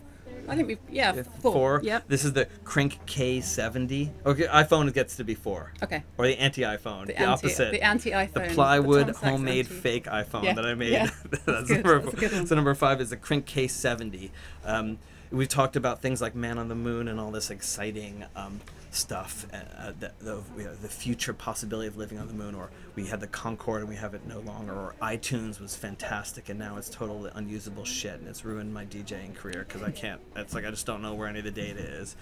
I 0.47 0.55
think 0.55 0.67
we 0.67 0.77
yeah, 0.89 1.13
yeah 1.13 1.23
four. 1.23 1.51
four. 1.51 1.81
Yep. 1.83 2.05
This 2.07 2.23
is 2.23 2.33
the 2.33 2.47
Krink 2.63 2.99
K70. 3.05 4.11
Okay, 4.25 4.45
iPhone 4.45 4.93
gets 4.93 5.17
to 5.17 5.23
be 5.23 5.35
four. 5.35 5.73
Okay. 5.83 6.03
Or 6.17 6.25
the 6.25 6.39
anti-iPhone. 6.39 7.07
The, 7.07 7.13
the 7.13 7.19
anti, 7.19 7.25
opposite. 7.25 7.71
The 7.71 7.81
anti-iPhone. 7.81 8.33
The 8.33 8.53
plywood 8.53 9.07
the 9.07 9.13
homemade 9.13 9.65
anti. 9.65 9.79
fake 9.79 10.05
iPhone 10.05 10.43
yeah. 10.43 10.53
that 10.53 10.65
I 10.65 10.73
made. 10.73 10.93
Yeah. 10.93 11.09
That's, 11.29 11.43
That's 11.45 11.69
number 11.69 11.99
That's 11.99 12.33
four. 12.33 12.45
So 12.45 12.55
number 12.55 12.73
five 12.75 13.01
is 13.01 13.09
the 13.09 13.17
Krink 13.17 13.45
K70. 13.45 14.31
Um, 14.63 14.99
we 15.31 15.45
talked 15.45 15.75
about 15.75 16.01
things 16.01 16.21
like 16.21 16.35
Man 16.35 16.57
on 16.57 16.69
the 16.69 16.75
Moon 16.75 17.09
and 17.09 17.19
all 17.19 17.31
this 17.31 17.49
exciting 17.49 18.23
um, 18.35 18.61
stuff, 18.91 19.45
uh, 19.53 19.57
uh, 19.57 19.93
the, 19.99 20.11
the, 20.19 20.41
you 20.57 20.63
know, 20.63 20.75
the, 20.75 20.87
future 20.87 21.33
possibility 21.33 21.87
of 21.87 21.97
living 21.97 22.17
on 22.17 22.27
the 22.27 22.33
moon, 22.33 22.55
or 22.55 22.69
we 22.95 23.05
had 23.05 23.19
the 23.19 23.27
Concorde 23.27 23.81
and 23.81 23.89
we 23.89 23.95
have 23.95 24.13
it 24.13 24.25
no 24.27 24.39
longer, 24.39 24.73
or 24.73 24.95
iTunes 25.01 25.59
was 25.59 25.75
fantastic 25.75 26.49
and 26.49 26.57
now 26.57 26.77
it's 26.77 26.89
totally 26.89 27.31
unusable 27.35 27.85
shit 27.85 28.19
and 28.19 28.27
it's 28.27 28.43
ruined 28.43 28.73
my 28.73 28.85
DJing 28.85 29.35
career 29.35 29.65
because 29.67 29.83
I 29.83 29.91
can't, 29.91 30.21
it's 30.35 30.53
like 30.53 30.65
I 30.65 30.69
just 30.69 30.85
don't 30.85 31.01
know 31.01 31.13
where 31.13 31.27
any 31.27 31.39
of 31.39 31.45
the 31.45 31.51
data 31.51 31.79
is. 31.79 32.15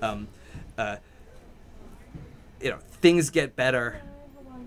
Um, 0.00 0.28
uh, 0.78 0.96
you 2.60 2.70
know, 2.70 2.78
things 3.00 3.30
get 3.30 3.56
better 3.56 4.00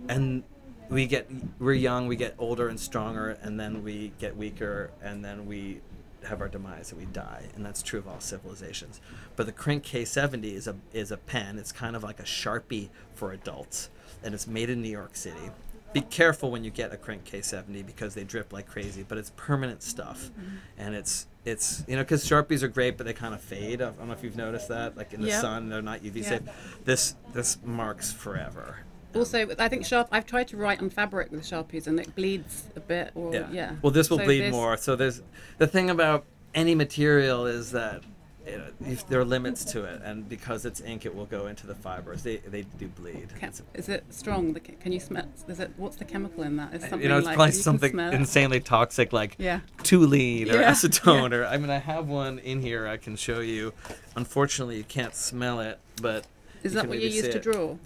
and 0.09 0.43
we 0.89 1.07
get, 1.07 1.29
we're 1.59 1.73
young, 1.73 2.07
we 2.07 2.15
get 2.15 2.35
older 2.37 2.67
and 2.69 2.79
stronger, 2.79 3.37
and 3.41 3.59
then 3.59 3.83
we 3.83 4.11
get 4.19 4.37
weaker, 4.37 4.91
and 5.01 5.25
then 5.25 5.47
we 5.47 5.81
have 6.25 6.41
our 6.41 6.47
demise 6.47 6.91
and 6.91 6.99
we 6.99 7.05
die, 7.07 7.43
and 7.55 7.65
that's 7.65 7.81
true 7.81 7.99
of 7.99 8.07
all 8.07 8.19
civilizations. 8.19 9.01
But 9.35 9.45
the 9.45 9.51
Krink 9.51 9.83
K70 9.83 10.53
is 10.53 10.67
a 10.67 10.75
is 10.93 11.11
a 11.11 11.17
pen. 11.17 11.57
It's 11.57 11.71
kind 11.71 11.95
of 11.95 12.03
like 12.03 12.19
a 12.19 12.23
sharpie 12.23 12.89
for 13.13 13.31
adults, 13.31 13.89
and 14.23 14.33
it's 14.33 14.47
made 14.47 14.69
in 14.69 14.81
New 14.81 14.89
York 14.89 15.15
City. 15.15 15.51
Be 15.93 16.01
careful 16.01 16.51
when 16.51 16.63
you 16.65 16.71
get 16.71 16.93
a 16.93 16.97
Krink 16.97 17.23
K70 17.23 17.85
because 17.85 18.13
they 18.13 18.25
drip 18.25 18.51
like 18.51 18.67
crazy, 18.67 19.05
but 19.07 19.17
it's 19.17 19.31
permanent 19.37 19.81
stuff, 19.81 20.29
and 20.77 20.93
it's 20.93 21.27
it's 21.45 21.83
you 21.87 21.95
know 21.95 22.01
because 22.01 22.27
sharpies 22.27 22.63
are 22.63 22.67
great, 22.67 22.97
but 22.97 23.05
they 23.05 23.13
kind 23.13 23.33
of 23.33 23.41
fade. 23.41 23.81
I 23.81 23.91
don't 23.91 24.07
know 24.07 24.13
if 24.13 24.23
you've 24.23 24.35
noticed 24.35 24.67
that, 24.69 24.97
like 24.97 25.13
in 25.13 25.21
the 25.21 25.27
yep. 25.27 25.41
sun, 25.41 25.69
they're 25.69 25.81
not 25.81 26.01
UV 26.01 26.17
yep. 26.17 26.25
safe. 26.25 26.41
This 26.83 27.15
this 27.33 27.57
marks 27.63 28.11
forever, 28.11 28.79
Um, 29.15 29.19
also, 29.19 29.47
I 29.57 29.67
think 29.67 29.85
sharp. 29.85 30.07
I've 30.11 30.25
tried 30.25 30.47
to 30.49 30.57
write 30.57 30.81
on 30.81 30.89
fabric 30.89 31.31
with 31.31 31.41
sharpies, 31.43 31.87
and 31.87 31.99
it 31.99 32.15
bleeds 32.15 32.65
a 32.75 32.79
bit. 32.79 33.11
Or 33.15 33.33
yeah. 33.33 33.47
yeah. 33.51 33.75
Well, 33.81 33.91
this 33.91 34.09
will 34.09 34.19
so 34.19 34.25
bleed 34.25 34.51
more. 34.51 34.77
So 34.77 34.95
there's 34.95 35.21
the 35.57 35.67
thing 35.67 35.89
about 35.89 36.25
any 36.53 36.75
material 36.75 37.45
is 37.45 37.71
that 37.71 38.03
you 38.45 38.57
know, 38.57 38.67
if 38.85 39.07
there 39.07 39.19
are 39.19 39.25
limits 39.25 39.65
to 39.65 39.85
it, 39.85 40.01
and 40.03 40.27
because 40.29 40.65
it's 40.65 40.81
ink, 40.81 41.05
it 41.05 41.15
will 41.15 41.25
go 41.25 41.47
into 41.47 41.65
the 41.65 41.73
fibers. 41.73 42.21
They, 42.21 42.37
they 42.37 42.61
do 42.61 42.87
bleed. 42.87 43.29
Can, 43.39 43.51
is 43.73 43.89
it 43.89 44.03
strong? 44.09 44.53
Can 44.53 44.91
you 44.91 44.99
smell? 44.99 45.27
Is 45.47 45.59
it 45.59 45.71
what's 45.77 45.95
the 45.95 46.05
chemical 46.05 46.43
in 46.43 46.57
that? 46.57 46.73
Is 46.73 46.81
something 46.81 47.01
you 47.01 47.09
know, 47.09 47.17
it's 47.17 47.25
like, 47.25 47.35
probably 47.35 47.53
something 47.53 47.97
insanely 47.97 48.59
toxic, 48.59 49.13
like 49.13 49.35
yeah. 49.39 49.61
toluene 49.79 50.51
or 50.51 50.59
yeah. 50.59 50.71
acetone, 50.71 51.31
yeah. 51.31 51.37
or 51.37 51.45
I 51.45 51.57
mean, 51.57 51.71
I 51.71 51.79
have 51.79 52.07
one 52.07 52.39
in 52.39 52.61
here. 52.61 52.87
I 52.87 52.97
can 52.97 53.15
show 53.15 53.39
you. 53.39 53.73
Unfortunately, 54.15 54.77
you 54.77 54.83
can't 54.83 55.15
smell 55.15 55.59
it, 55.59 55.79
but 56.01 56.27
is 56.63 56.73
that 56.73 56.87
what 56.87 56.99
you 56.99 57.09
use 57.09 57.29
to 57.29 57.39
draw? 57.39 57.77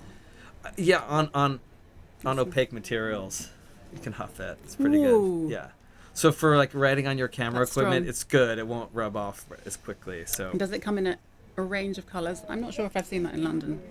Yeah, 0.77 1.01
on 1.07 1.29
on 1.33 1.59
on 2.25 2.39
opaque 2.39 2.73
materials, 2.73 3.49
you 3.93 3.99
can 3.99 4.13
huff 4.13 4.39
it. 4.39 4.57
It's 4.63 4.75
pretty 4.75 4.97
Ooh. 5.03 5.47
good. 5.47 5.51
Yeah. 5.51 5.67
So 6.13 6.31
for 6.31 6.57
like 6.57 6.71
writing 6.73 7.07
on 7.07 7.17
your 7.17 7.27
camera 7.27 7.59
That's 7.59 7.71
equipment, 7.71 8.03
strong. 8.03 8.09
it's 8.09 8.23
good. 8.23 8.59
It 8.59 8.67
won't 8.67 8.89
rub 8.93 9.15
off 9.15 9.45
as 9.65 9.77
quickly. 9.77 10.25
So. 10.25 10.51
Does 10.51 10.71
it 10.71 10.79
come 10.79 10.97
in 10.97 11.07
a, 11.07 11.17
a 11.55 11.61
range 11.61 11.97
of 11.97 12.07
colors? 12.07 12.43
I'm 12.49 12.59
not 12.59 12.73
sure 12.73 12.85
if 12.85 12.97
I've 12.97 13.05
seen 13.05 13.23
that 13.23 13.35
in 13.35 13.43
London. 13.43 13.81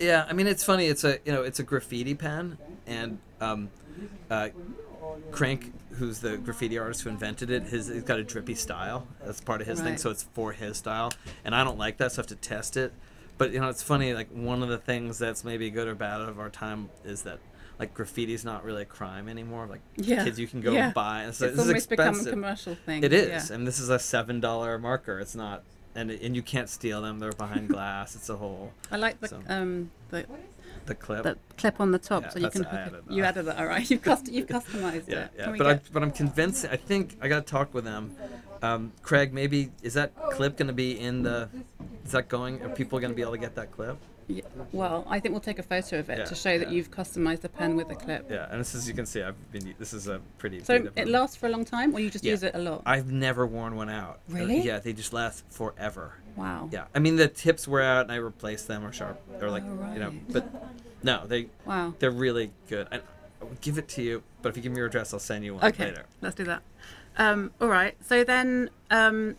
Yeah, 0.00 0.26
I 0.28 0.32
mean 0.32 0.46
it's 0.48 0.64
funny. 0.64 0.86
It's 0.86 1.04
a 1.04 1.18
you 1.24 1.32
know 1.32 1.42
it's 1.42 1.60
a 1.60 1.62
graffiti 1.62 2.14
pen, 2.14 2.58
and 2.86 3.18
um, 3.40 3.70
uh, 4.30 4.48
Krink, 5.30 5.72
who's 5.92 6.18
the 6.18 6.36
graffiti 6.38 6.78
artist 6.78 7.02
who 7.02 7.10
invented 7.10 7.50
it, 7.50 7.64
his 7.64 7.88
he's 7.88 8.02
got 8.02 8.18
a 8.18 8.24
drippy 8.24 8.54
style. 8.54 9.06
That's 9.24 9.40
part 9.40 9.60
of 9.60 9.66
his 9.66 9.80
right. 9.80 9.90
thing, 9.90 9.98
so 9.98 10.10
it's 10.10 10.24
for 10.24 10.52
his 10.52 10.78
style. 10.78 11.12
And 11.44 11.54
I 11.54 11.62
don't 11.62 11.78
like 11.78 11.98
that, 11.98 12.12
so 12.12 12.16
I 12.16 12.20
have 12.22 12.26
to 12.28 12.36
test 12.36 12.76
it. 12.76 12.92
But 13.38 13.52
you 13.52 13.60
know, 13.60 13.68
it's 13.68 13.82
funny. 13.82 14.14
Like 14.14 14.30
one 14.30 14.62
of 14.62 14.68
the 14.68 14.78
things 14.78 15.18
that's 15.18 15.44
maybe 15.44 15.70
good 15.70 15.88
or 15.88 15.94
bad 15.94 16.20
of 16.20 16.38
our 16.38 16.50
time 16.50 16.90
is 17.04 17.22
that 17.22 17.38
like 17.78 17.94
graffiti's 17.94 18.44
not 18.44 18.64
really 18.64 18.82
a 18.82 18.86
crime 18.86 19.28
anymore. 19.28 19.66
Like 19.66 19.80
yeah. 19.96 20.24
kids, 20.24 20.38
you 20.38 20.46
can 20.46 20.60
go 20.60 20.72
yeah. 20.72 20.92
buy. 20.92 21.22
and 21.22 21.34
So 21.34 21.46
it's 21.46 21.58
almost 21.58 21.88
become 21.88 22.20
a 22.20 22.24
commercial 22.24 22.74
thing. 22.74 23.02
It 23.02 23.12
is, 23.12 23.50
yeah. 23.50 23.56
and 23.56 23.66
this 23.66 23.78
is 23.78 23.88
a 23.88 23.98
seven 23.98 24.40
dollar 24.40 24.78
marker. 24.78 25.18
It's 25.18 25.34
not, 25.34 25.64
and 25.94 26.10
and 26.10 26.36
you 26.36 26.42
can't 26.42 26.68
steal 26.68 27.02
them. 27.02 27.18
They're 27.18 27.32
behind 27.32 27.68
glass. 27.74 28.14
It's 28.14 28.28
a 28.28 28.36
whole. 28.36 28.72
I 28.90 28.96
like 28.96 29.20
the 29.20 29.28
so. 29.28 29.40
um 29.48 29.90
the. 30.10 30.26
The 30.86 30.94
clip. 30.94 31.22
The 31.22 31.38
clip 31.56 31.80
on 31.80 31.92
the 31.92 31.98
top, 31.98 32.24
yeah, 32.24 32.28
so 32.30 32.38
you 32.40 32.50
can. 32.50 32.64
Added, 32.66 33.04
you 33.08 33.24
added 33.24 33.44
that, 33.44 33.58
all 33.58 33.66
right. 33.66 33.88
You've 33.90 34.02
cust- 34.02 34.32
you've 34.32 34.48
customized 34.48 35.08
yeah, 35.08 35.24
it. 35.24 35.30
Yeah, 35.38 35.54
but 35.56 35.66
I, 35.66 35.80
but 35.92 36.02
I'm 36.02 36.10
convinced. 36.10 36.66
I 36.70 36.76
think 36.76 37.16
I 37.20 37.28
got 37.28 37.46
to 37.46 37.50
talk 37.50 37.72
with 37.72 37.84
them. 37.84 38.16
Um, 38.62 38.92
Craig, 39.02 39.32
maybe 39.32 39.70
is 39.82 39.94
that 39.94 40.12
clip 40.30 40.56
going 40.56 40.68
to 40.68 40.72
be 40.72 40.98
in 40.98 41.22
the? 41.22 41.48
Is 42.04 42.12
that 42.12 42.28
going? 42.28 42.62
Are 42.62 42.68
people 42.68 42.98
going 42.98 43.10
to 43.10 43.16
be 43.16 43.22
able 43.22 43.32
to 43.32 43.38
get 43.38 43.54
that 43.56 43.70
clip? 43.72 43.98
Yeah, 44.28 44.42
well, 44.72 45.04
I 45.08 45.20
think 45.20 45.32
we'll 45.32 45.40
take 45.40 45.58
a 45.58 45.62
photo 45.62 45.98
of 45.98 46.08
it 46.08 46.18
yeah, 46.18 46.24
to 46.24 46.34
show 46.34 46.58
that 46.58 46.70
you've 46.70 46.90
customized 46.90 47.40
the 47.40 47.48
pen 47.48 47.76
with 47.76 47.88
the 47.88 47.94
clip. 47.94 48.30
Yeah, 48.30 48.46
and 48.50 48.60
this 48.60 48.74
is 48.74 48.86
you 48.86 48.94
can 48.94 49.04
see 49.04 49.22
I've 49.22 49.52
been 49.52 49.74
this 49.78 49.92
is 49.92 50.08
a 50.08 50.20
pretty. 50.38 50.62
So 50.62 50.88
it 50.96 51.08
lasts 51.08 51.36
for 51.36 51.46
a 51.46 51.50
long 51.50 51.64
time, 51.64 51.94
or 51.94 52.00
you 52.00 52.08
just 52.10 52.24
use 52.24 52.42
it 52.42 52.54
a 52.54 52.58
lot. 52.58 52.82
I've 52.86 53.10
never 53.10 53.46
worn 53.46 53.76
one 53.76 53.90
out. 53.90 54.20
Really? 54.28 54.60
Uh, 54.60 54.64
yeah, 54.64 54.78
they 54.78 54.92
just 54.92 55.12
last 55.12 55.44
forever. 55.50 56.14
Wow. 56.36 56.68
Yeah, 56.72 56.84
I 56.94 56.98
mean 56.98 57.16
the 57.16 57.28
tips 57.28 57.66
wear 57.66 57.82
out, 57.82 58.02
and 58.02 58.12
I 58.12 58.16
replace 58.16 58.62
them 58.64 58.84
or 58.84 58.92
sharp 58.92 59.20
or 59.40 59.50
like 59.50 59.64
oh, 59.66 59.74
right. 59.74 59.94
you 59.94 60.00
know, 60.00 60.12
but 60.30 60.61
no, 61.02 61.26
they. 61.26 61.48
Wow. 61.64 61.94
They're 61.98 62.10
really 62.10 62.50
good. 62.68 62.88
I, 62.90 62.96
I 63.40 63.44
will 63.44 63.56
give 63.60 63.78
it 63.78 63.88
to 63.88 64.02
you, 64.02 64.22
but 64.40 64.50
if 64.50 64.56
you 64.56 64.62
give 64.62 64.72
me 64.72 64.78
your 64.78 64.86
address, 64.86 65.12
I'll 65.12 65.20
send 65.20 65.44
you 65.44 65.54
one 65.54 65.64
okay, 65.64 65.86
later. 65.86 66.04
let's 66.20 66.36
do 66.36 66.44
that. 66.44 66.62
Um, 67.16 67.50
all 67.60 67.68
right. 67.68 67.96
So 68.04 68.24
then, 68.24 68.70
um, 68.90 69.36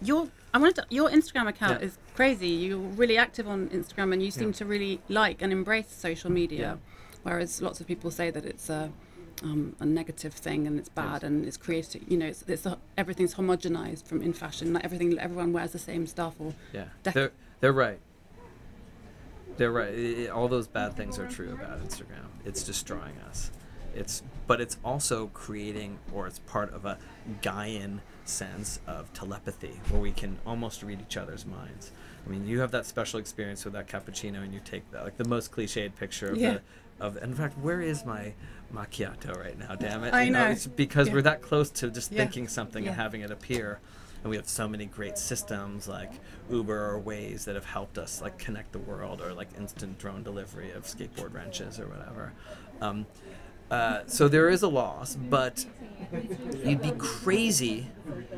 your 0.00 0.28
I 0.54 0.58
wanted 0.58 0.76
to, 0.76 0.86
your 0.90 1.08
Instagram 1.08 1.48
account 1.48 1.80
yeah. 1.80 1.86
is 1.86 1.98
crazy. 2.14 2.48
You're 2.48 2.78
really 2.78 3.16
active 3.16 3.48
on 3.48 3.68
Instagram, 3.70 4.12
and 4.12 4.22
you 4.22 4.30
seem 4.30 4.48
yeah. 4.48 4.54
to 4.54 4.64
really 4.66 5.00
like 5.08 5.42
and 5.42 5.52
embrace 5.52 5.90
social 5.90 6.30
media, 6.30 6.60
yeah. 6.60 6.76
whereas 7.22 7.62
lots 7.62 7.80
of 7.80 7.86
people 7.86 8.10
say 8.10 8.30
that 8.30 8.44
it's 8.44 8.68
a 8.68 8.92
um, 9.42 9.74
a 9.80 9.86
negative 9.86 10.34
thing 10.34 10.66
and 10.66 10.78
it's 10.78 10.88
bad 10.88 11.14
yes. 11.14 11.22
and 11.24 11.46
it's 11.46 11.56
created. 11.56 12.02
You 12.08 12.16
know, 12.16 12.26
it's, 12.26 12.42
it's 12.46 12.66
a, 12.66 12.78
everything's 12.96 13.34
homogenized 13.34 14.06
from 14.06 14.22
in 14.22 14.32
fashion. 14.32 14.72
Like 14.72 14.84
everything, 14.84 15.18
everyone 15.18 15.52
wears 15.52 15.72
the 15.72 15.78
same 15.78 16.06
stuff. 16.06 16.34
Or 16.38 16.54
yeah, 16.72 16.86
dec- 17.02 17.12
they're 17.12 17.32
they're 17.60 17.72
right. 17.72 17.98
They're 19.56 19.72
right. 19.72 19.92
It, 19.94 20.30
all 20.30 20.48
those 20.48 20.66
bad 20.66 20.96
things 20.96 21.18
are 21.18 21.28
true 21.28 21.52
about 21.52 21.84
Instagram. 21.86 22.26
It's 22.44 22.62
destroying 22.62 23.18
us. 23.28 23.50
It's 23.94 24.22
but 24.46 24.60
it's 24.60 24.78
also 24.84 25.28
creating, 25.28 25.98
or 26.12 26.26
it's 26.26 26.38
part 26.40 26.72
of 26.72 26.84
a 26.84 26.98
Gaian 27.42 28.00
sense 28.24 28.80
of 28.86 29.12
telepathy 29.12 29.80
where 29.90 30.00
we 30.00 30.12
can 30.12 30.38
almost 30.46 30.82
read 30.82 31.00
each 31.00 31.16
other's 31.16 31.44
minds. 31.44 31.92
I 32.26 32.30
mean, 32.30 32.46
you 32.46 32.60
have 32.60 32.70
that 32.70 32.86
special 32.86 33.18
experience 33.18 33.64
with 33.64 33.74
that 33.74 33.88
cappuccino, 33.88 34.42
and 34.42 34.54
you 34.54 34.60
take 34.64 34.90
that 34.92 35.04
like 35.04 35.16
the 35.16 35.28
most 35.28 35.52
cliched 35.52 35.96
picture 35.96 36.28
of 36.28 36.38
yeah. 36.38 36.58
the 36.98 37.06
of. 37.06 37.22
In 37.22 37.34
fact, 37.34 37.58
where 37.58 37.80
is 37.80 38.04
my 38.04 38.32
macchiato 38.72 39.36
right 39.36 39.58
now? 39.58 39.74
Damn 39.74 40.04
it! 40.04 40.14
I 40.14 40.24
you 40.24 40.30
know. 40.30 40.46
It's 40.46 40.66
because 40.66 41.08
yeah. 41.08 41.14
we're 41.14 41.22
that 41.22 41.42
close 41.42 41.70
to 41.70 41.90
just 41.90 42.12
yeah. 42.12 42.18
thinking 42.18 42.48
something 42.48 42.86
and 42.86 42.96
having 42.96 43.22
it 43.22 43.30
appear. 43.30 43.80
And 44.22 44.30
we 44.30 44.36
have 44.36 44.48
so 44.48 44.68
many 44.68 44.86
great 44.86 45.18
systems 45.18 45.88
like 45.88 46.12
Uber 46.50 46.94
or 46.94 47.00
Waze 47.00 47.44
that 47.44 47.54
have 47.54 47.64
helped 47.64 47.98
us 47.98 48.22
like 48.22 48.38
connect 48.38 48.72
the 48.72 48.78
world, 48.78 49.20
or 49.20 49.32
like 49.32 49.48
instant 49.58 49.98
drone 49.98 50.22
delivery 50.22 50.70
of 50.70 50.84
skateboard 50.84 51.34
wrenches 51.34 51.80
or 51.80 51.88
whatever. 51.88 52.32
Um, 52.80 53.06
uh, 53.70 54.02
so 54.06 54.28
there 54.28 54.50
is 54.50 54.62
a 54.62 54.68
loss, 54.68 55.16
but 55.16 55.64
you'd 56.62 56.82
be 56.82 56.92
crazy 56.98 57.86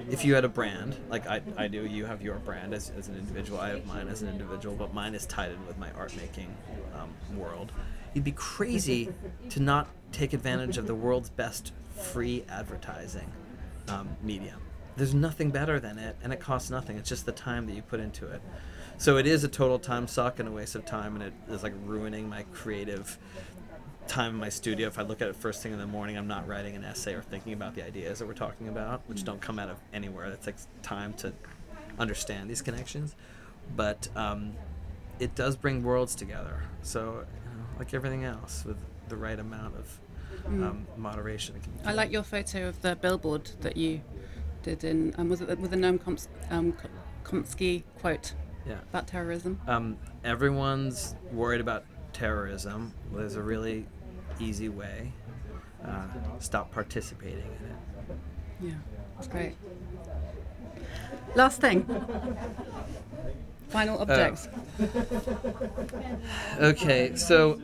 if 0.08 0.24
you 0.24 0.32
had 0.34 0.44
a 0.44 0.48
brand 0.48 0.96
like 1.10 1.26
I, 1.26 1.42
I 1.56 1.66
do. 1.66 1.84
You 1.84 2.04
have 2.06 2.22
your 2.22 2.36
brand 2.36 2.72
as, 2.72 2.92
as 2.96 3.08
an 3.08 3.16
individual. 3.16 3.58
I 3.58 3.70
have 3.70 3.84
mine 3.84 4.06
as 4.08 4.22
an 4.22 4.28
individual, 4.28 4.76
but 4.76 4.94
mine 4.94 5.14
is 5.14 5.26
tied 5.26 5.50
in 5.50 5.66
with 5.66 5.76
my 5.76 5.90
art 5.92 6.16
making 6.16 6.54
um, 6.94 7.10
world. 7.36 7.72
You'd 8.14 8.22
be 8.22 8.32
crazy 8.32 9.12
to 9.50 9.60
not 9.60 9.88
take 10.12 10.32
advantage 10.32 10.78
of 10.78 10.86
the 10.86 10.94
world's 10.94 11.30
best 11.30 11.72
free 11.96 12.44
advertising 12.48 13.30
um, 13.88 14.08
medium. 14.22 14.60
There's 14.96 15.14
nothing 15.14 15.50
better 15.50 15.80
than 15.80 15.98
it, 15.98 16.16
and 16.22 16.32
it 16.32 16.40
costs 16.40 16.70
nothing. 16.70 16.96
It's 16.96 17.08
just 17.08 17.26
the 17.26 17.32
time 17.32 17.66
that 17.66 17.74
you 17.74 17.82
put 17.82 18.00
into 18.00 18.26
it. 18.26 18.40
So 18.96 19.16
it 19.16 19.26
is 19.26 19.42
a 19.42 19.48
total 19.48 19.78
time 19.78 20.06
suck 20.06 20.38
and 20.38 20.48
a 20.48 20.52
waste 20.52 20.76
of 20.76 20.84
time, 20.84 21.14
and 21.14 21.24
it 21.24 21.32
is 21.48 21.62
like 21.64 21.72
ruining 21.84 22.28
my 22.28 22.44
creative 22.52 23.18
time 24.06 24.34
in 24.34 24.40
my 24.40 24.48
studio, 24.48 24.86
if 24.86 24.98
I 24.98 25.02
look 25.02 25.22
at 25.22 25.28
it 25.28 25.36
first 25.36 25.62
thing 25.62 25.72
in 25.72 25.78
the 25.78 25.86
morning, 25.86 26.18
I'm 26.18 26.26
not 26.28 26.46
writing 26.46 26.76
an 26.76 26.84
essay 26.84 27.14
or 27.14 27.22
thinking 27.22 27.52
about 27.54 27.74
the 27.74 27.84
ideas 27.84 28.18
that 28.18 28.26
we're 28.26 28.34
talking 28.34 28.68
about, 28.68 29.00
which 29.06 29.22
Mm. 29.22 29.24
don't 29.24 29.40
come 29.40 29.58
out 29.58 29.70
of 29.70 29.78
anywhere. 29.92 30.26
It 30.26 30.42
takes 30.42 30.66
time 30.82 31.14
to 31.14 31.32
understand 31.98 32.50
these 32.50 32.60
connections, 32.62 33.16
but 33.76 34.08
um, 34.14 34.52
it 35.18 35.34
does 35.34 35.56
bring 35.56 35.82
worlds 35.82 36.14
together. 36.14 36.64
So, 36.82 37.00
you 37.02 37.58
know, 37.58 37.64
like 37.78 37.94
everything 37.94 38.24
else, 38.24 38.64
with 38.66 38.76
the 39.08 39.16
right 39.16 39.38
amount 39.38 39.76
of 39.76 40.00
um, 40.46 40.86
moderation, 40.96 41.56
it 41.56 41.62
can. 41.62 41.72
Mm. 41.72 41.86
I 41.86 41.92
like 41.94 42.12
your 42.12 42.24
photo 42.24 42.68
of 42.68 42.82
the 42.82 42.96
billboard 42.96 43.50
that 43.62 43.76
you 43.76 44.02
did 44.64 44.82
in, 44.82 45.14
um, 45.18 45.28
was 45.28 45.40
it 45.40 45.46
the- 45.48 45.56
with 45.56 45.70
the 45.70 45.76
Noam 45.76 45.98
Choms- 46.00 46.26
um, 46.50 46.74
Chomsky 47.22 47.84
quote 48.00 48.34
Yeah. 48.66 48.78
about 48.90 49.06
terrorism? 49.06 49.60
Um, 49.68 49.98
everyone's 50.24 51.14
worried 51.30 51.60
about 51.60 51.84
terrorism. 52.12 52.92
Well, 53.10 53.20
there's 53.20 53.36
a 53.36 53.42
really 53.42 53.86
easy 54.40 54.68
way. 54.68 55.12
Uh, 55.84 56.06
stop 56.38 56.72
participating 56.72 57.38
in 57.44 57.66
it. 57.70 58.18
Yeah, 58.60 58.74
that's 59.16 59.28
great. 59.28 59.54
Last 61.34 61.60
thing. 61.60 61.84
Final 63.68 63.98
objects. 63.98 64.48
Okay, 66.58 67.16
so 67.16 67.60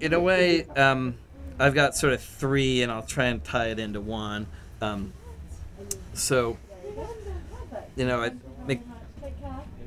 in 0.00 0.12
a 0.12 0.20
way, 0.20 0.66
um, 0.76 1.16
I've 1.58 1.74
got 1.74 1.96
sort 1.96 2.12
of 2.12 2.20
three, 2.20 2.82
and 2.82 2.90
I'll 2.92 3.06
try 3.06 3.26
and 3.26 3.42
tie 3.42 3.68
it 3.68 3.78
into 3.78 4.00
one. 4.00 4.48
Um, 4.82 5.12
so, 6.14 6.56
you 7.96 8.06
know, 8.06 8.30
Mc, 8.66 8.80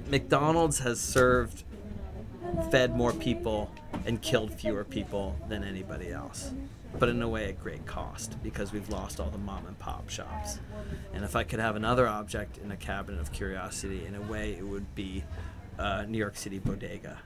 McDonald's 0.09 0.79
has 0.79 0.99
served, 0.99 1.63
fed 2.71 2.95
more 2.95 3.13
people, 3.13 3.71
and 4.05 4.21
killed 4.21 4.53
fewer 4.53 4.83
people 4.83 5.35
than 5.49 5.63
anybody 5.63 6.11
else. 6.11 6.51
But 6.99 7.09
in 7.09 7.21
a 7.21 7.27
way, 7.27 7.49
at 7.49 7.61
great 7.61 7.85
cost 7.85 8.41
because 8.41 8.71
we've 8.71 8.89
lost 8.89 9.19
all 9.19 9.29
the 9.29 9.37
mom 9.37 9.65
and 9.67 9.77
pop 9.77 10.09
shops. 10.09 10.59
And 11.13 11.23
if 11.23 11.35
I 11.35 11.43
could 11.43 11.59
have 11.59 11.75
another 11.75 12.07
object 12.07 12.57
in 12.57 12.71
a 12.71 12.77
cabinet 12.77 13.19
of 13.19 13.31
curiosity, 13.31 14.05
in 14.05 14.15
a 14.15 14.21
way, 14.21 14.53
it 14.53 14.65
would 14.65 14.95
be 14.95 15.23
uh, 15.77 16.05
New 16.07 16.17
York 16.17 16.37
City 16.37 16.59
bodega 16.59 17.19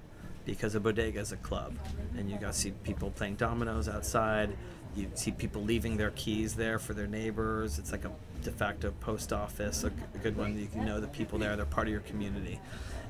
because 0.46 0.76
a 0.76 0.80
bodega 0.80 1.20
is 1.20 1.32
a 1.32 1.38
club 1.38 1.74
and 2.18 2.30
you 2.30 2.38
got 2.38 2.54
to 2.54 2.60
see 2.60 2.72
people 2.84 3.12
playing 3.12 3.36
dominoes 3.36 3.88
outside 3.88 4.50
you 4.96 5.10
see 5.14 5.32
people 5.32 5.62
leaving 5.62 5.98
their 5.98 6.12
keys 6.12 6.56
there 6.56 6.80
for 6.80 6.94
their 6.94 7.08
neighbors 7.08 7.78
it's 7.80 7.92
like 7.92 8.06
a 8.06 8.12
de 8.42 8.52
facto 8.52 8.92
post 9.00 9.32
office 9.34 9.84
a, 9.84 9.90
g- 9.90 9.96
a 10.16 10.18
good 10.18 10.36
one 10.38 10.58
you 10.58 10.68
can 10.68 10.86
know 10.86 11.00
the 11.00 11.08
people 11.08 11.38
there 11.40 11.56
they're 11.56 11.66
part 11.66 11.88
of 11.88 11.92
your 11.92 12.02
community 12.02 12.60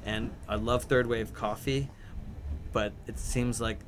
and 0.05 0.29
i 0.49 0.55
love 0.55 0.83
third 0.83 1.07
wave 1.07 1.33
coffee 1.33 1.89
but 2.73 2.93
it 3.07 3.17
seems 3.19 3.59
like 3.61 3.79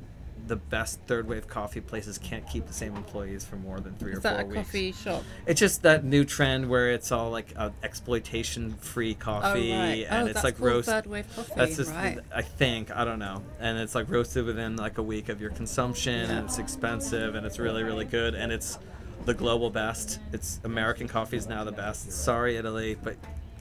the 0.46 0.56
best 0.58 1.00
third 1.08 1.26
wave 1.26 1.48
coffee 1.48 1.80
places 1.80 2.18
can't 2.18 2.46
keep 2.50 2.68
the 2.68 2.74
same 2.74 2.98
employees 2.98 3.46
for 3.46 3.56
more 3.56 3.80
than 3.80 3.94
three 3.96 4.12
or 4.12 4.18
Is 4.18 4.22
four 4.24 4.32
that 4.32 4.42
a 4.44 4.46
weeks 4.46 4.56
coffee 4.68 4.92
shop? 4.92 5.24
it's 5.46 5.58
just 5.60 5.84
that 5.84 6.04
new 6.04 6.26
trend 6.26 6.70
where 6.70 6.92
it's 6.92 7.14
all 7.14 7.32
like 7.32 7.54
uh, 7.56 7.70
exploitation 7.82 8.74
free 8.74 9.14
coffee 9.14 9.72
oh, 9.74 9.78
right. 9.80 10.06
and 10.10 10.28
oh, 10.28 10.32
it's 10.32 10.44
like 10.44 10.60
roast 10.60 10.90
third 10.90 11.06
wave 11.06 11.34
coffee. 11.34 11.54
that's 11.56 11.78
just 11.78 11.92
right. 11.94 12.20
I 12.36 12.42
think 12.42 12.92
I 12.94 13.06
don't 13.06 13.20
know, 13.20 13.42
and 13.62 13.78
it's 13.78 13.96
like 13.96 14.10
roasted 14.10 14.44
within 14.46 14.76
like 14.76 14.98
a 14.98 15.04
week 15.04 15.30
of 15.30 15.40
your 15.40 15.52
consumption, 15.52 16.30
Yeah. 16.30 16.36
and 16.36 16.46
it's 16.46 16.58
expensive, 16.58 17.36
and 17.36 17.46
it's 17.46 17.58
really 17.58 17.84
really 17.84 18.04
good, 18.06 18.36
and 18.36 18.52
it's 18.52 18.78
the 19.26 19.34
global 19.34 19.70
best. 19.70 20.20
It's 20.32 20.60
American 20.64 21.08
coffee 21.08 21.38
is 21.38 21.48
now 21.48 21.64
the 21.64 21.72
best. 21.72 22.12
Sorry 22.12 22.58
Italy, 22.58 22.98
but 23.02 23.16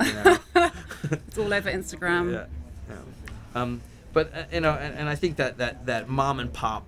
you 0.05 0.13
know, 0.13 0.39
It's 1.11 1.39
all 1.39 1.53
over 1.53 1.71
Instagram. 1.71 2.33
yeah, 2.33 2.47
yeah. 2.89 3.61
Um, 3.61 3.81
but 4.13 4.33
uh, 4.35 4.45
you 4.53 4.61
know, 4.61 4.73
and, 4.73 4.95
and 4.99 5.09
I 5.09 5.15
think 5.15 5.37
that 5.37 5.59
that 5.59 5.87
that 5.87 6.09
mom 6.09 6.41
and 6.41 6.53
pop 6.53 6.85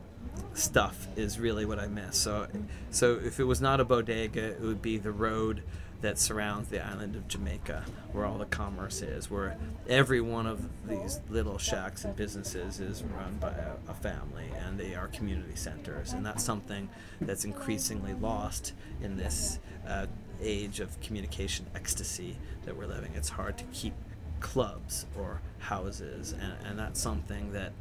stuff 0.54 1.08
is 1.16 1.38
really 1.38 1.64
what 1.64 1.78
I 1.78 1.86
miss. 1.86 2.16
So 2.16 2.46
so 2.90 3.18
if 3.24 3.38
it 3.40 3.44
was 3.44 3.60
not 3.60 3.80
a 3.80 3.84
bodega, 3.84 4.42
it 4.52 4.60
would 4.60 4.82
be 4.82 4.98
the 4.98 5.12
road 5.12 5.62
that 6.00 6.18
surrounds 6.18 6.68
the 6.68 6.84
island 6.84 7.16
of 7.16 7.26
Jamaica, 7.28 7.84
where 8.12 8.26
all 8.26 8.38
the 8.38 8.44
commerce 8.44 9.00
is, 9.00 9.30
where 9.30 9.56
every 9.88 10.20
one 10.20 10.46
of 10.46 10.68
these 10.86 11.20
little 11.30 11.56
shacks 11.58 12.04
and 12.04 12.14
businesses 12.14 12.80
is 12.80 13.02
run 13.02 13.36
by 13.40 13.50
a, 13.50 13.72
a 13.88 13.94
family, 13.94 14.50
and 14.66 14.78
they 14.78 14.94
are 14.94 15.08
community 15.08 15.56
centers, 15.56 16.12
and 16.12 16.24
that's 16.24 16.44
something 16.44 16.88
that's 17.20 17.44
increasingly 17.44 18.12
lost 18.14 18.74
in 19.02 19.16
this 19.16 19.58
uh, 19.88 20.06
age 20.42 20.80
of 20.80 21.00
communication 21.00 21.66
ecstasy 21.74 22.36
that 22.66 22.76
we're 22.76 22.86
living. 22.86 23.12
It's 23.14 23.30
hard 23.30 23.56
to 23.58 23.64
keep 23.72 23.94
clubs 24.40 25.06
or 25.18 25.40
houses, 25.58 26.32
and, 26.32 26.52
and 26.66 26.78
that's 26.78 27.00
something 27.00 27.52
that 27.52 27.72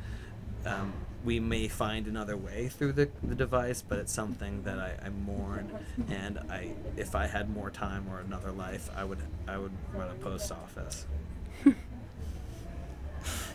um, 0.65 0.93
we 1.23 1.39
may 1.39 1.67
find 1.67 2.07
another 2.07 2.35
way 2.35 2.67
through 2.67 2.93
the, 2.93 3.09
the 3.23 3.35
device, 3.35 3.81
but 3.81 3.99
it's 3.99 4.11
something 4.11 4.63
that 4.63 4.79
I, 4.79 4.97
I 5.05 5.09
mourn. 5.09 5.71
And 6.09 6.39
I, 6.49 6.71
if 6.97 7.15
I 7.15 7.27
had 7.27 7.49
more 7.49 7.69
time 7.69 8.05
or 8.11 8.19
another 8.19 8.51
life, 8.51 8.89
I 8.95 9.03
would 9.03 9.19
I 9.47 9.57
would 9.57 9.71
run 9.93 10.09
a 10.09 10.15
post 10.15 10.51
office. 10.51 11.05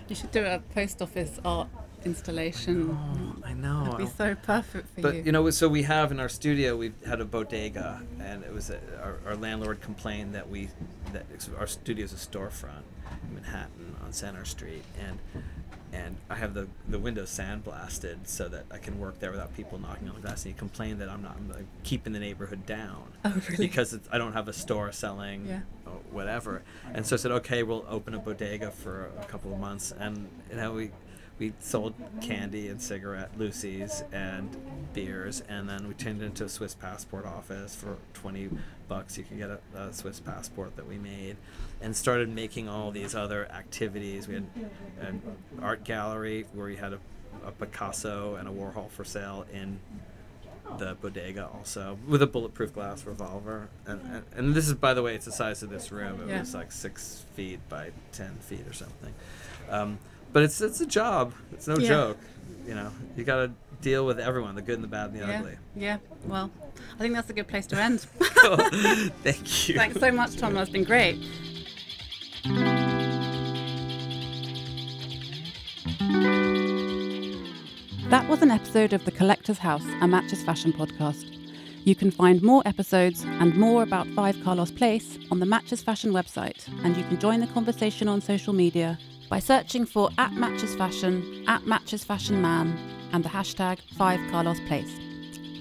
You 0.08 0.14
should 0.14 0.30
do 0.30 0.44
a 0.44 0.60
post 0.74 1.02
office 1.02 1.38
art 1.44 1.68
installation. 2.04 2.96
Oh, 2.98 3.42
I 3.44 3.52
know. 3.52 3.84
That'd 3.84 3.98
be 3.98 4.06
so 4.06 4.34
perfect 4.36 4.94
for 4.94 5.00
But 5.02 5.14
you. 5.16 5.22
you 5.24 5.32
know, 5.32 5.50
so 5.50 5.68
we 5.68 5.82
have 5.82 6.10
in 6.10 6.20
our 6.20 6.28
studio, 6.28 6.76
we've 6.76 6.94
had 7.06 7.20
a 7.20 7.24
bodega, 7.26 8.02
and 8.20 8.42
it 8.44 8.52
was 8.52 8.70
a, 8.70 8.78
our, 9.02 9.18
our 9.26 9.36
landlord 9.36 9.80
complained 9.82 10.34
that 10.34 10.48
we 10.48 10.70
that 11.12 11.26
our 11.58 11.66
studio 11.66 12.04
is 12.04 12.12
a 12.12 12.16
storefront 12.16 12.84
in 13.28 13.34
Manhattan 13.34 13.96
on 14.04 14.12
Center 14.12 14.44
Street, 14.46 14.84
and 15.06 15.18
and 15.92 16.16
I 16.28 16.34
have 16.36 16.54
the 16.54 16.68
the 16.88 16.98
windows 16.98 17.30
sandblasted 17.30 18.18
so 18.26 18.48
that 18.48 18.64
I 18.70 18.78
can 18.78 18.98
work 18.98 19.18
there 19.20 19.30
without 19.30 19.54
people 19.56 19.78
knocking 19.78 20.08
on 20.08 20.14
the 20.16 20.20
glass. 20.20 20.44
And 20.44 20.54
he 20.54 20.58
complained 20.58 21.00
that 21.00 21.08
I'm 21.08 21.22
not 21.22 21.36
I'm 21.36 21.48
like, 21.50 21.66
keeping 21.82 22.12
the 22.12 22.18
neighborhood 22.18 22.66
down 22.66 23.04
Oh, 23.24 23.34
really? 23.50 23.56
because 23.66 23.92
it's, 23.92 24.08
I 24.12 24.18
don't 24.18 24.32
have 24.34 24.48
a 24.48 24.52
store 24.52 24.92
selling 24.92 25.46
Yeah. 25.46 25.60
whatever. 26.10 26.62
And 26.92 27.06
so 27.06 27.16
I 27.16 27.18
said, 27.18 27.30
okay, 27.32 27.62
we'll 27.62 27.84
open 27.88 28.14
a 28.14 28.18
bodega 28.18 28.70
for 28.70 29.10
a 29.20 29.24
couple 29.24 29.52
of 29.52 29.58
months, 29.58 29.92
and 29.98 30.28
you 30.50 30.56
know 30.56 30.72
we 30.72 30.90
we 31.38 31.52
sold 31.60 31.94
candy 32.20 32.68
and 32.68 32.82
cigarette 32.82 33.30
Lucy's 33.38 34.02
and 34.12 34.56
beers, 34.92 35.42
and 35.48 35.68
then 35.68 35.86
we 35.88 35.94
turned 35.94 36.22
it 36.22 36.26
into 36.26 36.44
a 36.44 36.48
Swiss 36.48 36.74
passport 36.74 37.24
office 37.26 37.74
for 37.74 37.96
twenty 38.14 38.48
bucks. 38.88 39.16
You 39.18 39.24
could 39.24 39.38
get 39.38 39.50
a, 39.50 39.58
a 39.76 39.92
Swiss 39.92 40.20
passport 40.20 40.76
that 40.76 40.86
we 40.86 40.96
made, 40.98 41.36
and 41.80 41.94
started 41.96 42.28
making 42.28 42.68
all 42.68 42.90
these 42.90 43.14
other 43.14 43.46
activities. 43.50 44.26
We 44.28 44.34
had 44.34 44.46
an 45.00 45.22
art 45.62 45.84
gallery 45.84 46.46
where 46.54 46.66
we 46.66 46.76
had 46.76 46.92
a, 46.94 46.98
a 47.46 47.52
Picasso 47.52 48.34
and 48.36 48.48
a 48.48 48.52
Warhol 48.52 48.90
for 48.90 49.04
sale 49.04 49.46
in 49.52 49.78
the 50.78 50.94
bodega 51.00 51.46
also 51.54 51.96
with 52.06 52.20
a 52.20 52.26
bulletproof 52.26 52.74
glass 52.74 53.06
revolver 53.06 53.70
and, 53.86 54.02
and 54.02 54.22
and 54.36 54.54
this 54.54 54.68
is 54.68 54.74
by 54.74 54.92
the 54.92 55.00
way 55.00 55.14
it's 55.14 55.24
the 55.24 55.32
size 55.32 55.62
of 55.62 55.70
this 55.70 55.90
room 55.90 56.20
it 56.20 56.28
Yeah. 56.28 56.40
was 56.40 56.52
like 56.52 56.70
six 56.70 57.24
feet 57.34 57.58
by 57.70 57.90
ten 58.12 58.34
feet 58.42 58.66
or 58.68 58.74
something 58.74 59.14
um, 59.70 59.98
but 60.32 60.42
it's 60.42 60.60
it's 60.60 60.80
a 60.80 60.86
job 60.86 61.32
it's 61.52 61.66
no 61.66 61.76
Yeah. 61.78 61.88
joke 61.88 62.18
you 62.66 62.74
know 62.74 62.90
you 63.16 63.24
got 63.24 63.36
to 63.36 63.52
deal 63.80 64.04
with 64.06 64.18
everyone 64.18 64.54
the 64.54 64.62
good 64.62 64.74
and 64.74 64.84
the 64.84 64.88
bad 64.88 65.10
and 65.10 65.20
the 65.20 65.26
yeah. 65.26 65.38
ugly 65.38 65.56
Yeah. 65.76 65.96
Well, 66.26 66.50
I 66.96 66.98
think 66.98 67.14
that's 67.14 67.30
a 67.30 67.32
good 67.32 67.46
place 67.48 67.66
to 67.68 67.76
end. 67.80 68.00
thank 69.22 69.68
you 69.68 69.74
Thanks 69.76 70.00
so 70.00 70.10
much, 70.10 70.36
Tom. 70.36 70.54
That's 70.54 70.70
been 70.70 70.84
great. 70.84 71.16
That 78.10 78.26
was 78.28 78.40
an 78.40 78.50
episode 78.50 78.94
of 78.94 79.04
The 79.04 79.10
Collector's 79.10 79.58
House, 79.58 79.84
a 80.00 80.08
Matches 80.08 80.42
Fashion 80.42 80.72
podcast. 80.72 81.26
You 81.84 81.94
can 81.94 82.10
find 82.10 82.42
more 82.42 82.62
episodes 82.66 83.22
and 83.24 83.54
more 83.54 83.82
about 83.82 84.06
5 84.08 84.42
Carlos 84.42 84.70
Place 84.70 85.18
on 85.30 85.40
the 85.40 85.46
Matches 85.46 85.82
Fashion 85.82 86.12
website, 86.12 86.66
and 86.84 86.96
you 86.96 87.04
can 87.04 87.20
join 87.20 87.40
the 87.40 87.46
conversation 87.48 88.08
on 88.08 88.20
social 88.22 88.52
media 88.54 88.98
by 89.28 89.38
searching 89.38 89.84
for 89.84 90.10
at 90.18 90.32
Matches 90.32 90.74
Fashion, 90.74 91.44
at 91.46 91.66
Matches 91.66 92.04
Fashion 92.04 92.40
Man, 92.40 92.78
and 93.12 93.24
the 93.24 93.28
hashtag 93.28 93.78
5 93.96 94.30
Carlos 94.30 94.60
Place. 94.66 94.98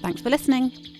Thanks 0.02 0.20
for 0.20 0.30
listening. 0.30 0.97